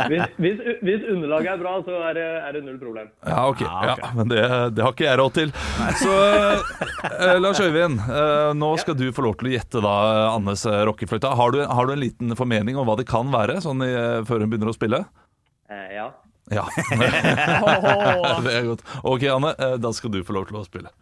[0.09, 3.13] Hvis, hvis, hvis underlaget er bra, så er det, er det null problem.
[3.27, 3.65] Ja, ok.
[3.67, 4.43] Ja, men det,
[4.77, 5.53] det har ikke jeg råd til.
[6.03, 6.15] Så
[7.09, 9.95] eh, Lars Øyvind, eh, nå skal du få lov til å gjette da
[10.35, 11.35] Annes eh, rockefløyte.
[11.41, 14.23] Har, du- har du en liten formening om hva det kan være, sånn i, eh,
[14.29, 15.03] før hun begynner å spille?
[15.71, 16.09] Eh, ja.
[16.49, 16.65] Ja.
[18.47, 18.87] det er godt.
[19.05, 20.95] Ok, Anne, eh, da skal du få lov til å spille.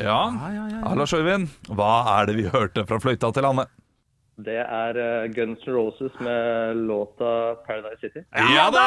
[0.00, 0.20] Ja,
[0.54, 1.88] ja, Lars Øyvind, hva
[2.20, 3.64] er det vi hørte fra fløyta til Anne?
[4.44, 7.30] Det er eh, Guns N' Roses med låta
[7.66, 8.22] 'Paradise City'.
[8.56, 8.84] Ja da!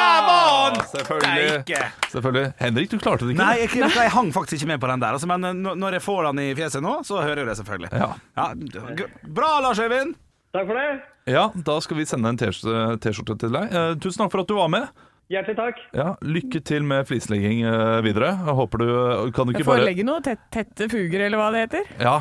[0.00, 0.80] Der var han!
[0.92, 1.84] Selvfølgelig.
[2.12, 2.52] Selvfølgelig.
[2.58, 3.44] Henrik, du klarte det ikke.
[3.44, 6.02] Nei, jeg, jeg hang faktisk ikke med på den der, altså, men eh, når- jeg
[6.02, 7.92] får den i fjeset nå, så hører jeg det selvfølgelig.
[7.92, 8.10] Ja.
[8.36, 9.06] Ja.
[9.28, 10.14] Bra, Lars Øyvind!
[10.54, 11.00] Takk for det.
[11.30, 13.70] ja, da skal vi sende en T-skjorte til deg.
[13.70, 14.88] Eh, tusen takk for at du var med.
[15.30, 15.76] Hjertelig takk.
[15.94, 18.32] Ja, Lykke til med flislegging eh, videre.
[18.34, 18.88] Jeg håper du
[19.36, 21.86] Kan du Jeg ikke får bare legge noe tett, tette fuger, eller hva det heter.
[22.02, 22.16] Ja.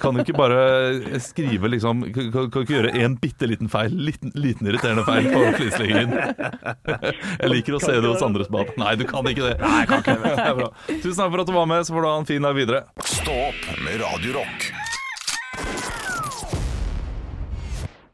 [0.00, 3.92] Kan du ikke bare skrive liksom Kan, kan du ikke gjøre en bitte liten feil?
[3.92, 6.16] Liten, liten irriterende feil på flisleggingen.
[7.42, 8.72] Jeg liker å se det hos andres bad.
[8.80, 9.54] Nei, du kan ikke det.
[9.60, 10.34] Nei, jeg kan ikke det.
[10.40, 10.72] det er bra.
[10.88, 12.84] Tusen takk for at du var med, så får du ha en fin dag videre.
[13.04, 14.40] Stå opp med Radio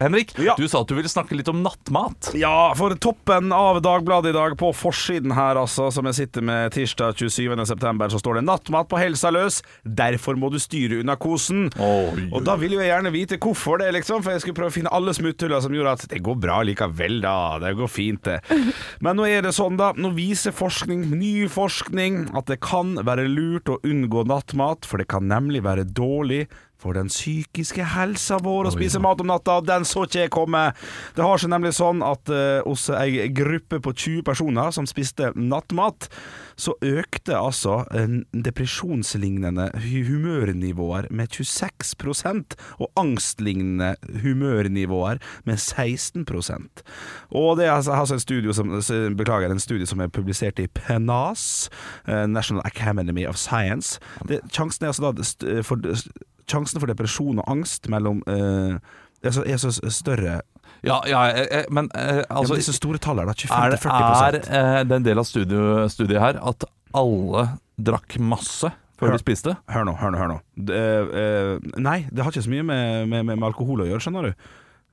[0.02, 0.54] Henrik, Ja.
[0.58, 2.32] du sa at du ville snakke litt om nattmat.
[2.38, 6.72] Ja, for toppen av Dagbladet i dag, på forsiden her, altså, som jeg sitter med
[6.74, 7.64] tirsdag 27.
[7.66, 11.70] september, så står det 'Nattmat på helsa løs', derfor må du styre unna kosen.
[11.78, 14.70] Oi, Og da vil jo jeg gjerne vite hvorfor det, liksom, for jeg skulle prøve
[14.70, 17.58] å finne alle smutthuller som gjorde at det går bra likevel, da.
[17.58, 18.40] Det går fint, det.
[19.00, 19.92] Men nå er det sånn, da.
[19.92, 25.08] Nå viser forskning, ny forskning, at det kan være lurt å unngå nattmat, for det
[25.08, 26.48] kan nemlig være dårlig
[26.82, 30.64] for den psykiske helsa vår å spise mat om natta, den så ikke jeg komme.
[31.16, 35.30] Det har seg nemlig sånn at eh, hos ei gruppe på 20 personer som spiste
[35.38, 36.08] nattmat,
[36.58, 46.82] så økte altså en depresjonslignende hu- humørnivåer med 26% og angstlignende humørnivåer med 16%
[47.30, 48.74] Og det er altså, altså en, studie som,
[49.16, 51.70] beklager, en studie som er publisert i PNAS,
[52.06, 53.98] eh, National Academy of Science.
[54.28, 55.80] Det, sjansen er altså da for,
[56.50, 58.76] Sjansen for depresjon og angst mellom eh,
[59.22, 60.40] er, så, er så større
[60.82, 63.50] Ja, ja eh, eh, men eh, Altså, ja, men Disse store tallene, da.
[63.58, 66.66] Er, 25-40 er eh, det en del av studio, studiet her at
[66.98, 67.46] alle
[67.80, 69.18] drakk masse før Hør.
[69.18, 69.54] de spiste?
[69.72, 70.18] Hør nå, hør nå.
[70.20, 70.80] hør nå det,
[71.22, 74.48] eh, Nei, det har ikke så mye med, med, med, alkohol å gjøre, skjønner du.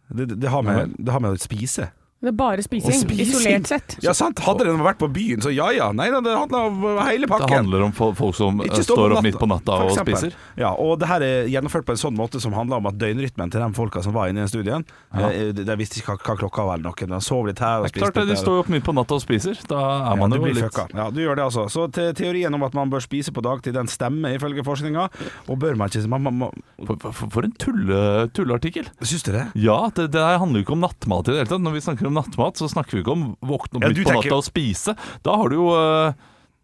[0.10, 1.92] Det, det, det, har med, det har med å spise.
[2.20, 3.30] Det er bare spising, spising.
[3.32, 3.94] isolert sett.
[4.04, 4.42] Ja, sant.
[4.44, 5.86] Hadde den vært på byen, så ja ja.
[5.96, 7.48] Nei, da, det handler om hele pakken.
[7.48, 10.34] Det handler om folk som eh, står opp midt på natta og spiser.
[10.60, 13.54] Ja, og det her er gjennomført på en sånn måte som handler om at døgnrytmen
[13.54, 14.84] til de folka som var inne i studien
[15.16, 15.30] Ja.
[15.32, 17.08] eh, De visste ikke hva, klokka var eller noe.
[17.14, 18.28] De sov litt her og spiste klart der.
[18.34, 19.56] De står jo opp midt på natta og spiser.
[19.72, 20.90] Da er Ja, man jo litt fucka.
[21.00, 21.70] Ja, du gjør det altså.
[21.72, 25.08] Så te teorien om at man bør spise på dagtid, den stemmer ifølge forskninga.
[25.48, 28.92] Og bør man ikke man, man, man, For, for, for en tulle, tulleartikkel.
[29.08, 29.48] Syns du det?
[29.56, 31.64] Ja, det, det handler jo ikke om nattmat i det hele tatt.
[31.64, 34.10] Når vi snakker om nattmat, så snakker vi ikke om våkne opp Ja, midt på
[34.12, 34.98] tenker- natta og spise.
[35.24, 36.14] Da har du jo eh,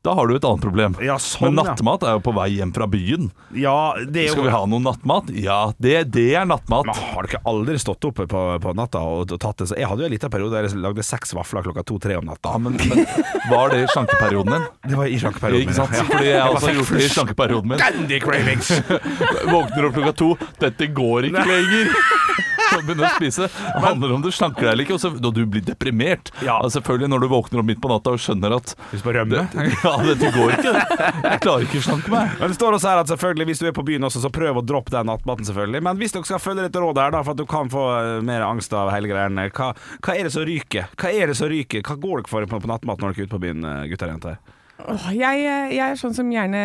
[0.05, 0.93] Da har du et annet problem.
[1.01, 3.31] Ja, sånn, Men nattmat er jo på vei hjem fra byen.
[3.57, 5.31] Ja, det er Skal vi ha noe nattmat?
[5.33, 6.85] Ja, det, det er nattmat.
[6.85, 9.67] Men har dere aldri stått opp på, på natta og, og tatt det?
[9.71, 12.29] Så jeg hadde jo en liten periode der jeg lagde seks vafler klokka to-tre om
[12.29, 12.53] natta.
[12.53, 13.01] Ja, men, men
[13.49, 14.67] var det i slankeperioden din?
[14.93, 15.65] Det var i slankeperioden.
[15.65, 15.97] Ikke sant?
[15.97, 16.05] ja.
[16.13, 17.81] Fordi jeg har også gjort det i slankeperioden min.
[17.81, 18.69] Candy cravings!
[19.55, 20.29] Våkner opp klokka to.
[20.61, 21.95] Dette går ikke lenger.
[22.71, 23.49] Så begynner å spise.
[23.49, 26.31] Det handler om du slanker deg eller ikke, og så, og du blir deprimert.
[26.45, 26.57] Ja.
[26.59, 29.45] Altså, selvfølgelig når du våkner opp midt på natta og skjønner at Du skal rømme?
[29.85, 30.73] Ja, dette går ikke.
[30.75, 32.35] Jeg klarer ikke å slanke meg.
[32.39, 34.61] Men det står også her at selvfølgelig hvis du er på byen også, så prøv
[34.61, 35.83] å droppe den nattmaten, selvfølgelig.
[35.85, 38.19] Men hvis dere skal følge dette rådet her, da, for at du kan få eh,
[38.25, 40.89] mer angst av hele greiene, hva, hva er det som ryker?
[40.99, 41.85] Hva er det som ryker?
[41.85, 44.09] Hva går dere for på, på nattmat når dere er ute på byen, eh, gutter
[44.11, 44.54] og jenter?
[44.75, 45.39] Åh, jeg,
[45.71, 46.59] jeg er sånn som gjerne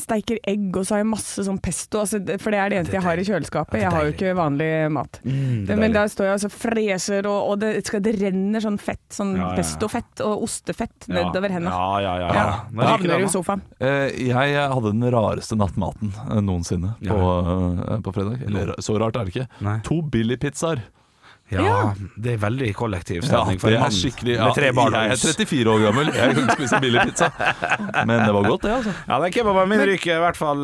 [0.00, 2.00] steiker egg, og så har jeg masse sånn pesto.
[2.00, 3.76] Altså, for det er det eneste jeg har i kjøleskapet.
[3.82, 5.18] Jeg har jo ikke vanlig mat.
[5.26, 8.64] Mm, det Men da står jeg og så freser, og, og det, skal, det renner
[8.64, 9.58] sånn fett, sånn Ja, ja, ja.
[9.60, 11.18] pestofett og ostefett Ja.
[11.20, 11.74] nedover hendene.
[11.76, 12.30] Ja, ja, ja.
[12.32, 12.54] Ja, ja.
[12.80, 13.62] Da havner du i sofaen.
[13.78, 18.40] Eh, Jeg hadde den rareste nattmaten eh, noensinne på, eh, på fredag.
[18.48, 19.46] Eller så rart er det ikke.
[19.68, 19.76] Nei.
[19.84, 20.80] To Billy-pizzaer.
[21.50, 24.68] Ja, det er veldig kollektiv Ja, stemning for det en mann skikkelig ja, med tre
[24.76, 24.94] barn.
[24.94, 27.28] Jeg er 34 år gammel, jeg kan spise billig pizza.
[28.06, 28.92] Men det var godt, det, altså.
[29.08, 30.62] Ja, den kebaben min ryker i hvert fall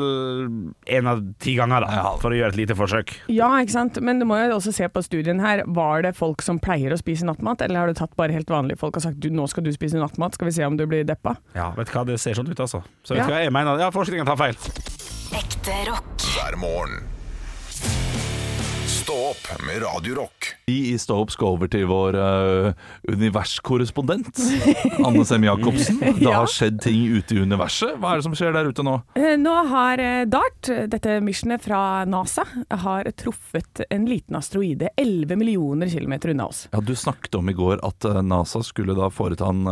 [0.87, 2.13] én av ti ganger, da, Ja.
[2.23, 3.17] for å gjøre et lite forsøk.
[3.35, 4.01] Ja, ikke sant.
[4.01, 5.65] Men du må jo også se på studien her.
[5.67, 8.79] Var det folk som pleier å spise nattmat, eller har du tatt bare helt vanlige
[8.79, 11.03] folk og sagt du, nå skal du spise nattmat, skal vi se om du blir
[11.05, 11.35] deppa?
[11.59, 12.85] Ja, vet du hva, det ser sånn ut, altså.
[13.03, 13.29] Så vet Ja.
[13.33, 13.79] hva jeg mener?
[13.83, 14.55] Ja, forskningen tar feil.
[15.35, 16.15] Ekte rock.
[16.37, 17.03] hver morgen.
[18.87, 20.46] Stå opp med Radio Rock.
[20.69, 22.73] Vi i Stå skal over til vår uh,
[23.07, 24.35] universkorrespondent,
[24.99, 26.01] Anne Sem Jacobsen.
[26.19, 27.93] Det har skjedd ting ute i universet.
[28.03, 28.97] Hva er det som skjer der ute nå?
[29.15, 31.79] Eh, Nå har eh, DART, dette missionet fra
[32.11, 32.43] NASA,
[32.83, 36.65] har truffet en liten asteroide 11 millioner kilometer unna oss.
[36.75, 39.63] Ja, Du snakket om i går at NASA skulle da foreta en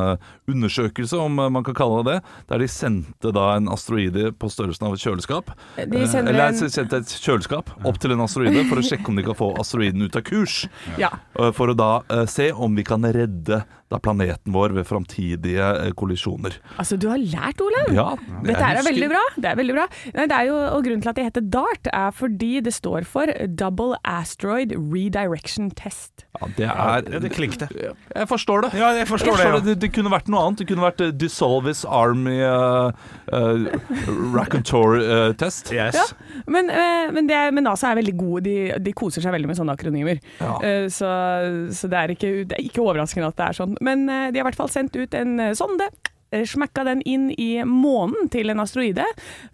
[0.46, 2.20] undersøkelse, om man kan kalle det det,
[2.52, 5.50] der de sendte da en asteroide på størrelsen av et kjøleskap.
[5.74, 9.18] De sender Eller en- sendte et kjøleskap opp til en asteroide for å sjekke om
[9.18, 10.62] de kan få asteroiden ut av kurs.
[11.00, 11.10] Ja.
[11.56, 15.92] For å da eh, se om vi kan redde da planeten vår ved framtidige eh,
[15.96, 16.56] kollisjoner.
[16.80, 17.92] Altså, du har lært, Olav!
[17.94, 18.06] Ja,
[18.46, 19.22] Dette er veldig bra.
[19.36, 19.86] Det er veldig bra.
[20.14, 23.30] Det er jo, og Grunnen til at det heter DART, er fordi det står for
[23.60, 26.26] Double Asteroid Redirection Test.
[26.40, 27.68] Ja, det er Ja, det klinkte.
[27.74, 28.72] Jeg forstår det.
[28.78, 29.60] Ja, jeg forstår det, ja.
[29.64, 29.76] det.
[29.82, 30.62] Det kunne vært noe annet.
[30.62, 32.90] Det kunne vært eh, Dissolvis Army uh,
[34.34, 35.72] Raconteur-test.
[35.72, 35.94] Yes.
[35.94, 36.06] Ja,
[36.46, 38.44] men, eh, men, det men NASA er veldig gode.
[38.48, 40.20] De, de koser seg veldig med sånne akronymer.
[40.40, 40.56] Ja.
[40.64, 41.12] Eh, så
[41.74, 43.73] så det, er ikke, det er ikke overraskende at det er sånn.
[43.80, 45.88] Men eh, de har i hvert fall sendt ut en eh, sonde.
[46.34, 49.04] eh, Smekka den inn i månen til en asteroide.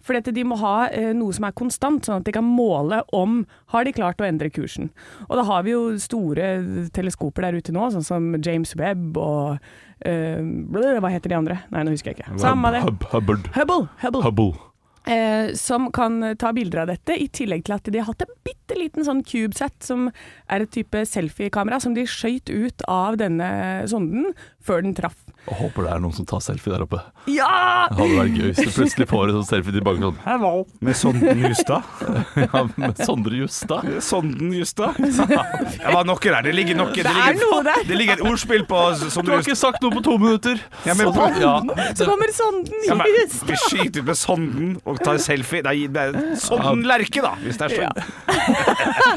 [0.01, 3.45] For de må ha eh, noe som er konstant, sånn at de kan måle om
[3.75, 4.89] har de klart å endre kursen.
[5.29, 9.59] Og da har vi jo store teleskoper der ute nå, sånn som James Webb og
[10.05, 11.61] eh, Hva heter de andre?
[11.69, 12.39] Nei, nå husker jeg ikke.
[12.41, 12.81] Samme det.
[13.13, 13.39] Hubble.
[13.53, 13.87] Hubble.
[14.01, 14.70] Hubble.
[15.09, 18.35] Eh, som kan ta bilder av dette, i tillegg til at de har hatt en
[18.45, 20.11] bitte liten sånn CubeSat, som
[20.45, 23.49] er et type selfiekamera som de skøyt ut av denne
[23.89, 24.29] sonden
[24.61, 25.17] før den traff.
[25.49, 26.99] Og håper det er noen som tar selfie der oppe.
[27.25, 27.87] Ja!
[27.89, 30.51] Det hadde vært gøy hvis du plutselig får en sånn selfie tilbake sånn Hello!
[30.85, 31.81] Med Sonden Justad.
[32.51, 33.87] Ja, med Sondre Justad.
[34.05, 34.99] Sonden Justad.
[35.01, 36.41] Det var noe der.
[36.45, 37.81] Det ligger noe Det, er ligger, noe der.
[37.89, 38.83] det ligger et ordspill på
[39.25, 40.61] Du har ikke sagt noe på to minutter!
[40.85, 41.55] Ja, men Så- på- ja,
[41.97, 43.47] Så kommer sonden Ja, men, Justad.
[43.49, 45.63] vi skyter ut med sonden og tar selfie.
[45.65, 47.97] Det er, det er sonden Lerke, da, hvis det er sånn.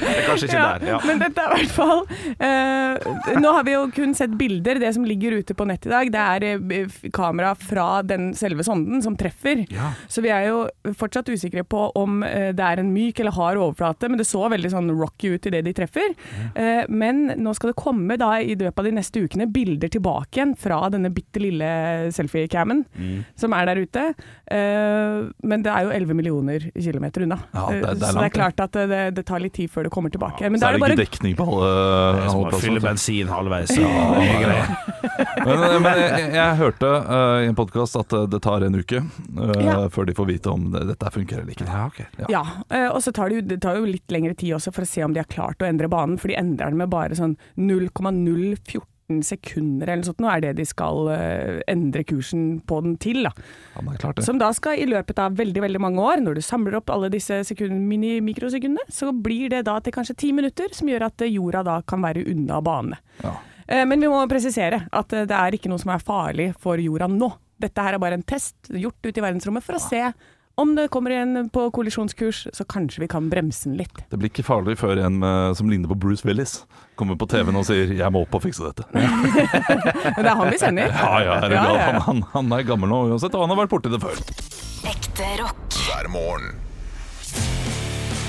[0.00, 0.88] Det er kanskje ikke Ja, der.
[0.94, 0.98] Ja.
[1.04, 2.02] Men dette er i hvert fall
[2.40, 4.80] uh, Nå har vi jo kun sett bilder.
[4.82, 8.64] Det som ligger ute på nett i dag, det er eh, kamera fra den selve
[8.66, 9.64] sonden som treffer.
[10.08, 10.64] Så vi er jo
[10.98, 14.44] fortsatt usikre på om eh, det er en myk eller hard overflate, men det så
[14.52, 16.14] veldig sånn rocky ut i det de treffer.
[16.54, 16.84] Ja.
[16.88, 20.54] men nå skal det komme da i løpet av de neste ukene bilder tilbake igjen
[20.58, 21.68] fra denne bitte lille
[22.14, 22.84] selfie-cammen
[23.38, 24.04] som er der ute.
[24.46, 27.38] Eh, men det er jo 11 millioner kilometer unna.
[27.54, 29.70] Ja, det det er Eh, så det er klart at det, det tar litt tid
[29.72, 30.48] før det kommer tilbake.
[30.50, 31.70] Men Så er det ikke dekning på alle,
[32.28, 32.66] alle plasser.
[32.66, 33.74] fylle bensin halvveis.
[33.78, 34.66] og ja, greier.
[35.44, 39.02] Men, men jeg, jeg hørte uh, i en podkast at eh, det tar en uke
[39.02, 39.76] uh, Ja.
[39.92, 41.66] før de får vite om det, dette funker eller ikke.
[41.68, 42.06] Ja, okay.
[42.32, 44.86] Ja, eh, og så tar det, jo, det tar jo litt lengre tid også for
[44.86, 47.16] å se om de har klart å endre banen, for de endrer den med bare
[47.18, 50.22] sånn 0,014 sekunder eller noe sånt.
[50.24, 51.10] Nå er det de skal
[51.68, 53.20] endre kursen på den til.
[53.26, 53.34] da.
[53.74, 54.24] Ja, men det er klart det.
[54.26, 57.12] Som da skal i løpet av veldig veldig mange år, når du samler opp alle
[57.12, 61.64] disse sekund, mini-mikrosekundene, så blir det da til kanskje ti minutter, som gjør at jorda
[61.68, 63.00] da kan være unna bane.
[63.20, 63.36] Ja.
[63.66, 66.80] Eh, Men vi må presisere at eh, det er ikke noe som er farlig for
[66.80, 67.32] jorda nå.
[67.60, 70.08] Dette her er bare en test gjort ute i verdensrommet for å se
[70.54, 74.04] om det kommer en på kollisjonskurs, så kanskje vi kan bremse den litt.
[74.10, 75.16] Det blir ikke farlig før en
[75.58, 76.60] som ligner på Bruce Willis
[76.94, 78.86] kommer på TV-en og sier 'jeg må opp og fikse dette'.
[78.94, 80.94] Men det er han vi sender.
[80.94, 82.00] Ja, ja, er Ja, ja, ja.
[82.06, 84.14] Han, han, han er gammel nå uansett, og han har vært borti det før.
[84.86, 85.74] Ekte rock.
[85.88, 86.54] hver morgen.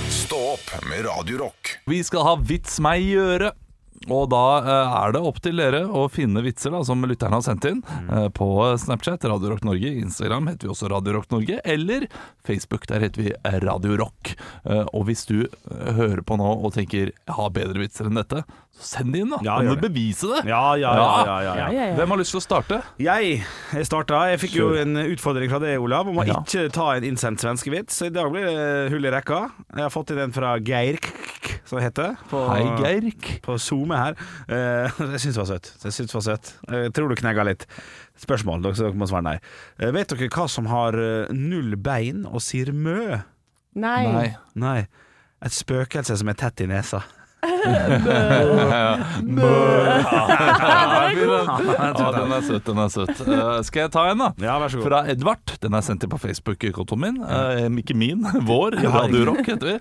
[0.10, 1.76] Stå opp med Radio Rock.
[1.86, 3.54] Vi skal ha Vits meg i øret.
[4.12, 7.46] Og da eh, er det opp til dere å finne vitser da, som lytterne har
[7.46, 8.48] sendt inn eh, på
[8.82, 9.94] Snapchat, Radio Rock Norge.
[10.06, 11.58] Instagram heter vi også Radio Rock Norge.
[11.66, 12.08] Eller
[12.46, 13.34] Facebook, der heter vi
[13.66, 14.36] Radio Rock.
[14.64, 18.46] Eh, og hvis du hører på nå og tenker 'jeg har bedre vitser enn dette',
[18.80, 19.38] send det inn, da.
[19.46, 20.42] Ja, da må du bevise det.
[20.50, 21.68] Ja, ja, ja.
[21.98, 22.82] Hvem har lyst til å starte?
[23.02, 23.38] Jeg,
[23.74, 24.24] jeg starta.
[24.32, 26.42] Jeg fikk jo en utfordring fra deg, Olav, om å Ja.
[26.44, 27.96] ikke ta en innsendt svenskevits.
[27.96, 29.46] Så i dag blir det hull i rekka.
[29.74, 31.00] Jeg har fått inn en fra Geir,
[31.66, 32.18] som det heter.
[32.30, 33.30] På, Hei, Geirk.
[33.46, 34.20] På SoMe her.
[34.50, 35.72] Eh, jeg syns det var søtt.
[35.84, 36.54] Jeg synes det var søtt.
[36.76, 37.66] Jeg tror du knegga litt.
[38.22, 39.38] Spørsmål, dere, så dere må svare nei.
[39.80, 43.22] Eh, vet dere hva som har eh, null bein og sier mø?
[43.76, 44.00] Nei.
[44.12, 44.30] Nei.
[44.56, 44.80] Nei.
[45.44, 47.02] Et spøkelse som er tett i nesa.
[50.76, 53.14] Ja, den er søt, den er søt.
[53.68, 54.30] Skal jeg ta en, da?
[54.42, 54.88] Ja, vær så god.
[54.90, 55.56] Fra Edvard.
[55.64, 57.20] Den er sendt inn på Facebook-kontoen min.
[57.24, 58.80] Eh, ikke min, vår.
[58.86, 59.78] Radio Rock heter vi.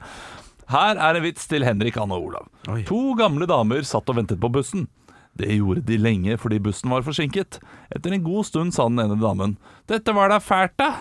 [0.72, 2.46] Her er en vits til Henrik, Anne og Olav.
[2.88, 4.86] To gamle damer satt og ventet på bussen.
[5.34, 7.58] Det gjorde de lenge fordi bussen var forsinket.
[7.94, 9.56] Etter en god stund sa den ene damen
[9.90, 10.92] Dette var da fælt, da.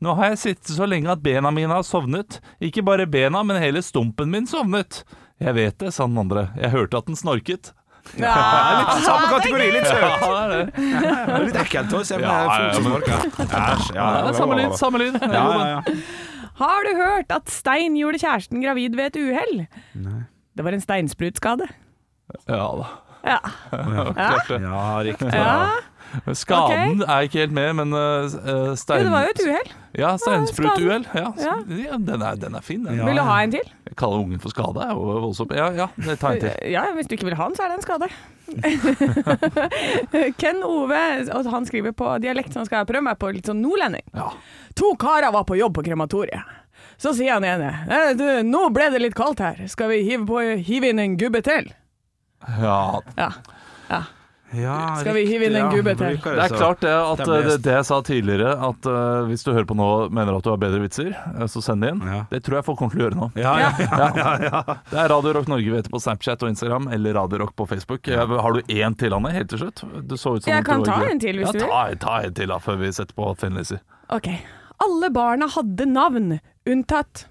[0.00, 2.38] Nå har jeg sittet så lenge at bena mine har sovnet.
[2.64, 5.02] Ikke bare bena, men hele stumpen min sovnet.
[5.40, 6.48] Jeg vet det, sa den andre.
[6.60, 7.72] Jeg hørte at den snorket.
[8.18, 8.32] Ja,
[8.80, 10.00] Litt samme kategori, litt søt.
[10.00, 11.42] Ja, det er det.
[11.46, 13.26] Litt ekkelt som men- snorker.
[13.44, 13.94] Æsj.
[13.94, 15.18] Ja, Ja, det er samme lyd, samme lyd.
[15.20, 15.82] Ja, ja, ja.
[16.60, 19.66] Har du hørt at Stein gjorde kjæresten gravid ved et uhell?
[20.56, 21.68] Det var en steinsprutskade.
[22.48, 22.88] Ja da.
[23.24, 23.38] Ja.
[24.60, 25.30] Ja, riktig.
[25.32, 25.70] ja.
[26.34, 29.04] Skaden er ikke helt med, men uh, Jo, stein...
[29.06, 29.70] det var jo et uhell.
[29.98, 31.06] Ja, steinsprutuhell.
[31.14, 31.54] Ja, Ja.
[31.66, 32.84] ja, den, er, den er fin.
[32.84, 32.98] Den.
[32.98, 33.06] Ja.
[33.08, 33.72] Vil du ha en til?
[33.88, 34.82] Jeg kaller ungen for skade.
[34.84, 35.54] er jo voldsomt.
[35.56, 36.52] Ja, ja, ta en til.
[36.76, 38.10] Ja, hvis du ikke vil ha den, så er det en skade.
[40.40, 41.02] Ken Ove,
[41.50, 44.06] han skriver på dialekt som han skal prøve meg på, litt sånn nordlending.
[44.14, 44.30] Ja.
[44.78, 46.56] To karer var på jobb på krematoriet.
[47.00, 50.26] Så sier han ene «Eh, du, 'Nå ble det litt kaldt her, skal vi hive,
[50.28, 51.72] på, hive inn en gubbe til?'
[52.60, 53.00] ja.
[53.16, 53.32] Ja.
[53.88, 54.02] ja.
[54.50, 56.16] Ja, Skal vi hive inn en gube gubbe til?
[56.18, 59.52] Det er klart det at Det det, det jeg sa tidligere, at uh, hvis du
[59.52, 62.02] hører på nå og mener at du har bedre vitser, uh, så send det inn.
[62.02, 62.24] Ja.
[62.32, 63.28] Det tror jeg folk kommer til å gjøre nå.
[63.38, 64.08] Ja, ja, ja.
[64.50, 64.62] Ja.
[64.90, 67.68] Det er Radio Rock Norge vi heter på Snapchat og Instagram, eller Radio Rock på
[67.70, 68.08] Facebook.
[68.10, 69.84] Eh, Har du én til, Anne, helt til slutt?
[70.02, 71.70] Du så ut som Jeg kan ta en til, hvis ja, du vil.
[71.70, 73.78] Ta, ta en til, da, før vi setter på Finn Lizzie.
[74.10, 74.32] Ok.
[74.82, 77.26] Alle barna hadde navn, unntatt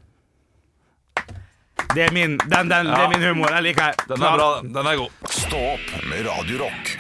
[1.96, 3.52] Det er min, den, den, det er min humor.
[3.52, 4.08] Den liker jeg.
[4.08, 5.30] Den er bra, den er god.
[5.34, 6.96] Stå opp med Radio Rock.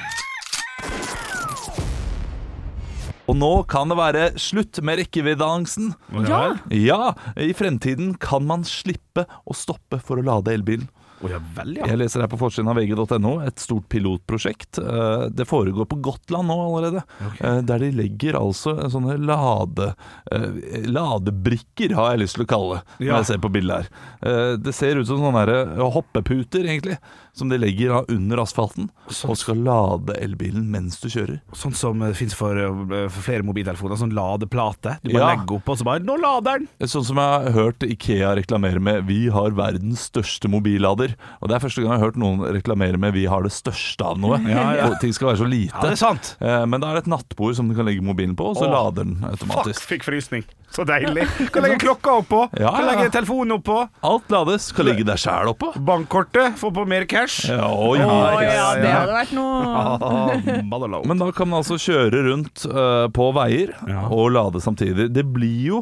[3.30, 5.92] Og nå kan det være slutt med rekkeviddeangsten.
[6.26, 6.42] Ja.
[6.74, 10.90] Ja, i fremtiden kan man slippe å stoppe for å lade elbilen.
[11.22, 11.86] Å ja vel, ja.
[11.90, 14.80] Jeg leser her på forsiden av vg.no et stort pilotprosjekt.
[14.80, 17.04] Eh, Det foregår på Gotland nå allerede.
[17.28, 17.62] Okay.
[17.68, 19.94] Der de legger altså sånne lade,
[20.32, 23.18] eh, ladebrikker, har jeg lyst til å kalle det, når Ja.
[23.18, 23.88] jeg ser på bildet her.
[24.22, 26.98] Eh, Det ser ut som sånne eh, hoppeputer, egentlig,
[27.34, 31.42] som de legger under asfalten, og skal lade elbilen mens du kjører.
[31.54, 33.98] Sånn som fins for, eh, for flere mobiltelefoner.
[33.98, 35.00] Sånn ladeplate.
[35.04, 37.80] Du bare legger opp, og så bare 'Nå lader den!' Sånn som jeg har hørt
[37.80, 41.09] Ikea reklamere med 'Vi har verdens største mobillader'.
[41.42, 44.06] Og Det er første gang jeg har hørt noen reklamere med 'Vi har det største
[44.06, 44.40] av noe'.
[44.50, 44.90] Ja, ja.
[45.02, 45.74] Ting skal være så lite.
[45.76, 46.36] Ja, det er sant.
[46.42, 48.66] Eh, Men da er det et nattbord som du kan legge mobilen på, og så
[48.68, 49.82] Åh, lader den Fuck, automatisk.
[49.88, 50.44] fikk frysning.
[50.72, 51.26] Så deilig.
[51.52, 52.50] Kan legge klokka oppå.
[52.60, 53.90] Ja, Kan legge telefonen oppå.
[54.04, 54.72] Alt lades.
[54.72, 55.74] Kan legge deg sjæl oppå.
[55.84, 57.50] Bankkortet, få på mer cash.
[57.50, 57.98] Ja, oi.
[57.98, 63.32] Å ja, det hadde vært noe Men da kan man altså kjøre rundt uh, på
[63.34, 64.06] veier Ja.
[64.10, 65.10] og lade samtidig.
[65.14, 65.80] Det blir jo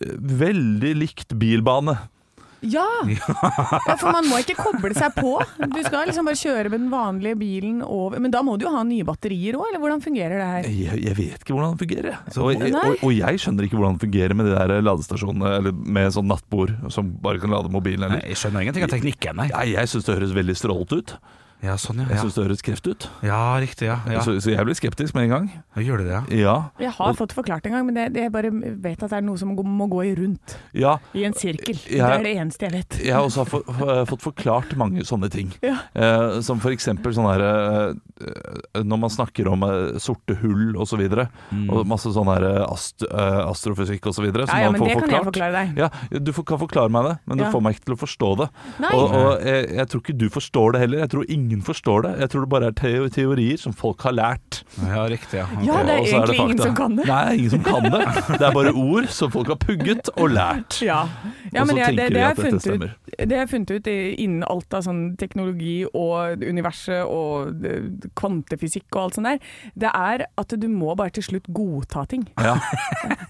[0.00, 1.96] eh, veldig likt bilbane.
[2.70, 2.86] Ja!
[3.08, 3.96] ja!
[4.00, 5.36] For man må ikke koble seg på.
[5.60, 8.72] Du skal liksom bare kjøre med den vanlige bilen over Men da må du jo
[8.74, 10.68] ha nye batterier òg, eller hvordan fungerer det her?
[10.70, 12.18] Jeg, jeg vet ikke hvordan det fungerer.
[12.34, 15.76] Så, Og, og, og jeg skjønner ikke hvordan det fungerer med de der ladestasjonene eller
[15.98, 18.16] med sånn nattbord som bare kan lade mobilen.
[18.16, 19.48] Nei, jeg skjønner ingenting av teknikken, nei.
[19.52, 21.16] Jeg, jeg syns det høres veldig strålete ut.
[21.64, 22.08] Ja, sånn, ja.
[22.10, 23.04] Jeg syns det høres kreft ut.
[23.24, 23.98] ja riktig, ja.
[24.10, 24.20] ja.
[24.26, 25.46] Så, så jeg blir skeptisk med en gang.
[25.80, 26.22] Gjør det det, ja?
[26.36, 26.56] Ja.
[26.82, 28.50] Jeg har fått forklart en gang, men jeg, det jeg bare
[28.84, 30.56] vet at det er noe som må, må gå i rundt.
[30.76, 30.98] ja.
[31.14, 31.78] I en sirkel.
[31.86, 32.98] Det er det eneste jeg vet.
[33.06, 35.54] Jeg har også for, få- fått forklart mange sånne ting.
[35.64, 35.78] Ja.
[35.94, 40.86] Eh, som for eksempel sånn her eh, Når man snakker om eh, sorte hull og
[40.90, 41.28] så videre,
[41.70, 44.84] og masse sånn her eh, ast, astrofysikk og så videre, som Ja, ja, man men
[44.84, 45.32] får det kan jeg forklart.
[45.32, 45.80] forklare deg.
[45.80, 48.48] Ja, du kan forklare meg det, men du får meg ikke til å forstå det.
[48.84, 48.92] Nei.
[48.98, 51.02] Og, og jeg, jeg tror ikke du forstår det heller.
[51.04, 52.12] Jeg tror ingen forstår det.
[52.24, 54.62] Jeg tror det bare er teo teorier som folk har lært.
[54.80, 55.46] Ja, riktig, ja.
[55.64, 57.06] Ja, det er egentlig er egentlig ingen som kan det.
[57.08, 58.02] Nei, ingen som kan det.
[58.44, 60.78] Det er bare ord som folk har pugget og lært.
[60.82, 61.04] Ja,
[61.54, 62.84] ja men det, tenker det, har funnet ut,
[63.18, 68.88] det har jeg funnet ut innen alt av sånn teknologi og universet og eh, kvantefysikk
[68.94, 72.26] og alt sånt der, det er at du må bare til slutt godta ting.
[72.40, 72.58] Ja.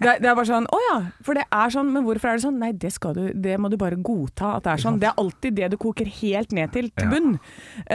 [0.05, 2.45] Det, det er bare sånn Å ja, for det er sånn, men hvorfor er det
[2.45, 2.59] sånn?
[2.61, 4.99] Nei, det, skal du, det må du bare godta at det er sånn.
[5.01, 7.37] Det er alltid det du koker helt ned til, til bunn.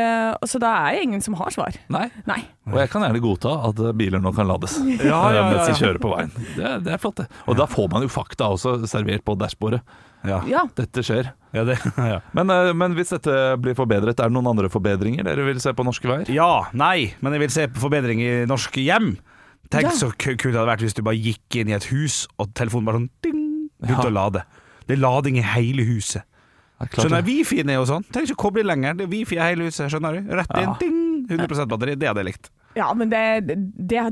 [0.10, 1.78] Eh, så da er det ingen som har svar.
[1.94, 2.08] Nei.
[2.30, 2.40] Nei.
[2.70, 5.70] Og jeg kan gjerne godta at eh, biler nå kan lades Ja, ja, ja, mens
[5.70, 6.32] de kjører på veien.
[6.56, 7.28] Det, er- det er flott, det.
[7.50, 9.82] Og da får man jo fakta også servert på dashbordet.
[10.28, 10.66] Ja, Ja.
[10.76, 11.30] Dette skjer.
[11.56, 11.78] ja, det,
[12.14, 12.20] ja.
[12.36, 15.72] Men, eh, men hvis dette blir forbedret, er det noen andre forbedringer dere vil se
[15.74, 16.30] på norske veier?
[16.34, 19.14] ja, nei, men jeg vil se på forbedring i norske hjem.
[19.70, 19.96] Tenk Ja.
[19.96, 22.52] så ku- kult det hadde vært hvis du bare gikk inn i et hus, og
[22.58, 23.44] telefonen bare sånn ding,
[23.80, 24.10] begynte Ja.
[24.10, 24.44] å lade.
[24.90, 26.24] Det er lading i hele huset.
[26.80, 27.20] Det er Skjønner det.
[27.20, 28.06] jeg, Wifi-en er jo sånn.
[28.08, 28.94] Trenger ikke koble inn lenger.
[28.96, 30.32] Det er wifi i hele huset, skjønner du.
[30.40, 30.78] Rett inn, Ja.
[30.80, 31.96] ding, 100% batteri.
[32.00, 32.50] Det hadde jeg likt.
[32.78, 33.58] Ja, men det, det,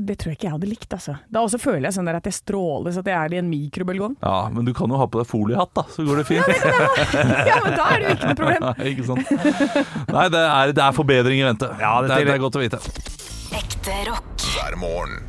[0.04, 1.14] det tror jeg ikke jeg hadde likt, altså.
[1.32, 3.48] Da også føler jeg sånn der at jeg stråler så at jeg er i en
[3.48, 4.16] mikrobølgeovn.
[4.20, 6.50] Ja, men du kan jo ha på deg foliehatt, da, så går det fint.
[7.48, 8.66] Ja, men da er det jo ikke noe problem.
[8.78, 9.30] Nei, ikke sant?
[10.12, 11.70] Nei, det er, det er forbedring i vente.
[11.80, 12.82] Ja, det det, er, det er godt å vite.
[13.62, 14.28] Ekte rock.
[14.58, 15.22] hver morgen.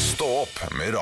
[0.00, 0.94] Stå opp med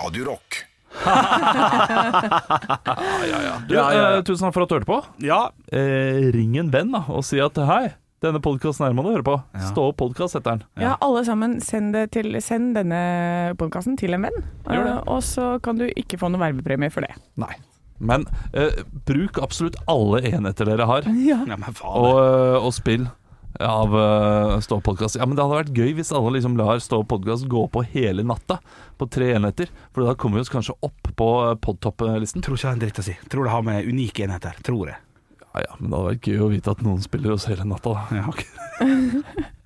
[2.09, 3.55] Radio ja.
[3.69, 5.01] Du, eh, tusen takk for at du hørte på.
[5.25, 5.41] Ja,
[5.73, 7.93] Eh, ring en venn da, og si at hei,
[8.25, 9.37] denne podkasten her må du høre på.
[9.69, 10.63] Stå opp podkast heter den.
[10.81, 14.39] Ja, alle sammen, send, det til, send denne podkasten til en venn.
[14.67, 14.95] Gjør det.
[14.97, 17.13] Eh, og så kan du ikke få noen vervepremie for det.
[17.37, 17.53] Nei.
[18.01, 18.25] Men
[18.55, 21.41] eh, bruk absolutt alle enheter dere har, Ja.
[21.47, 21.97] ja men faen.
[21.99, 23.09] og, eh, og spill
[23.61, 25.17] av uh, Stå podkast.
[25.17, 28.25] Ja, men det hadde vært gøy hvis alle liksom lar Stå podkast gå på hele
[28.27, 28.61] natta
[28.99, 29.71] på tre enheter.
[29.95, 32.45] For da kommer vi oss kanskje opp på uh, podtopp-listen.
[32.45, 33.17] Tror ikke jeg har en dritt å si.
[33.31, 34.59] Tror det har med unike enheter.
[34.67, 35.01] Tror jeg.
[35.49, 37.97] Ja, ja, men det hadde vært gøy å vite at noen spiller oss hele natta.
[37.97, 38.21] Da.
[38.21, 38.45] Ja, ok.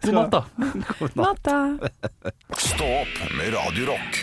[0.03, 0.45] God natt, da.
[1.23, 1.59] Natta.
[2.71, 4.23] Stå opp med Radio Rock.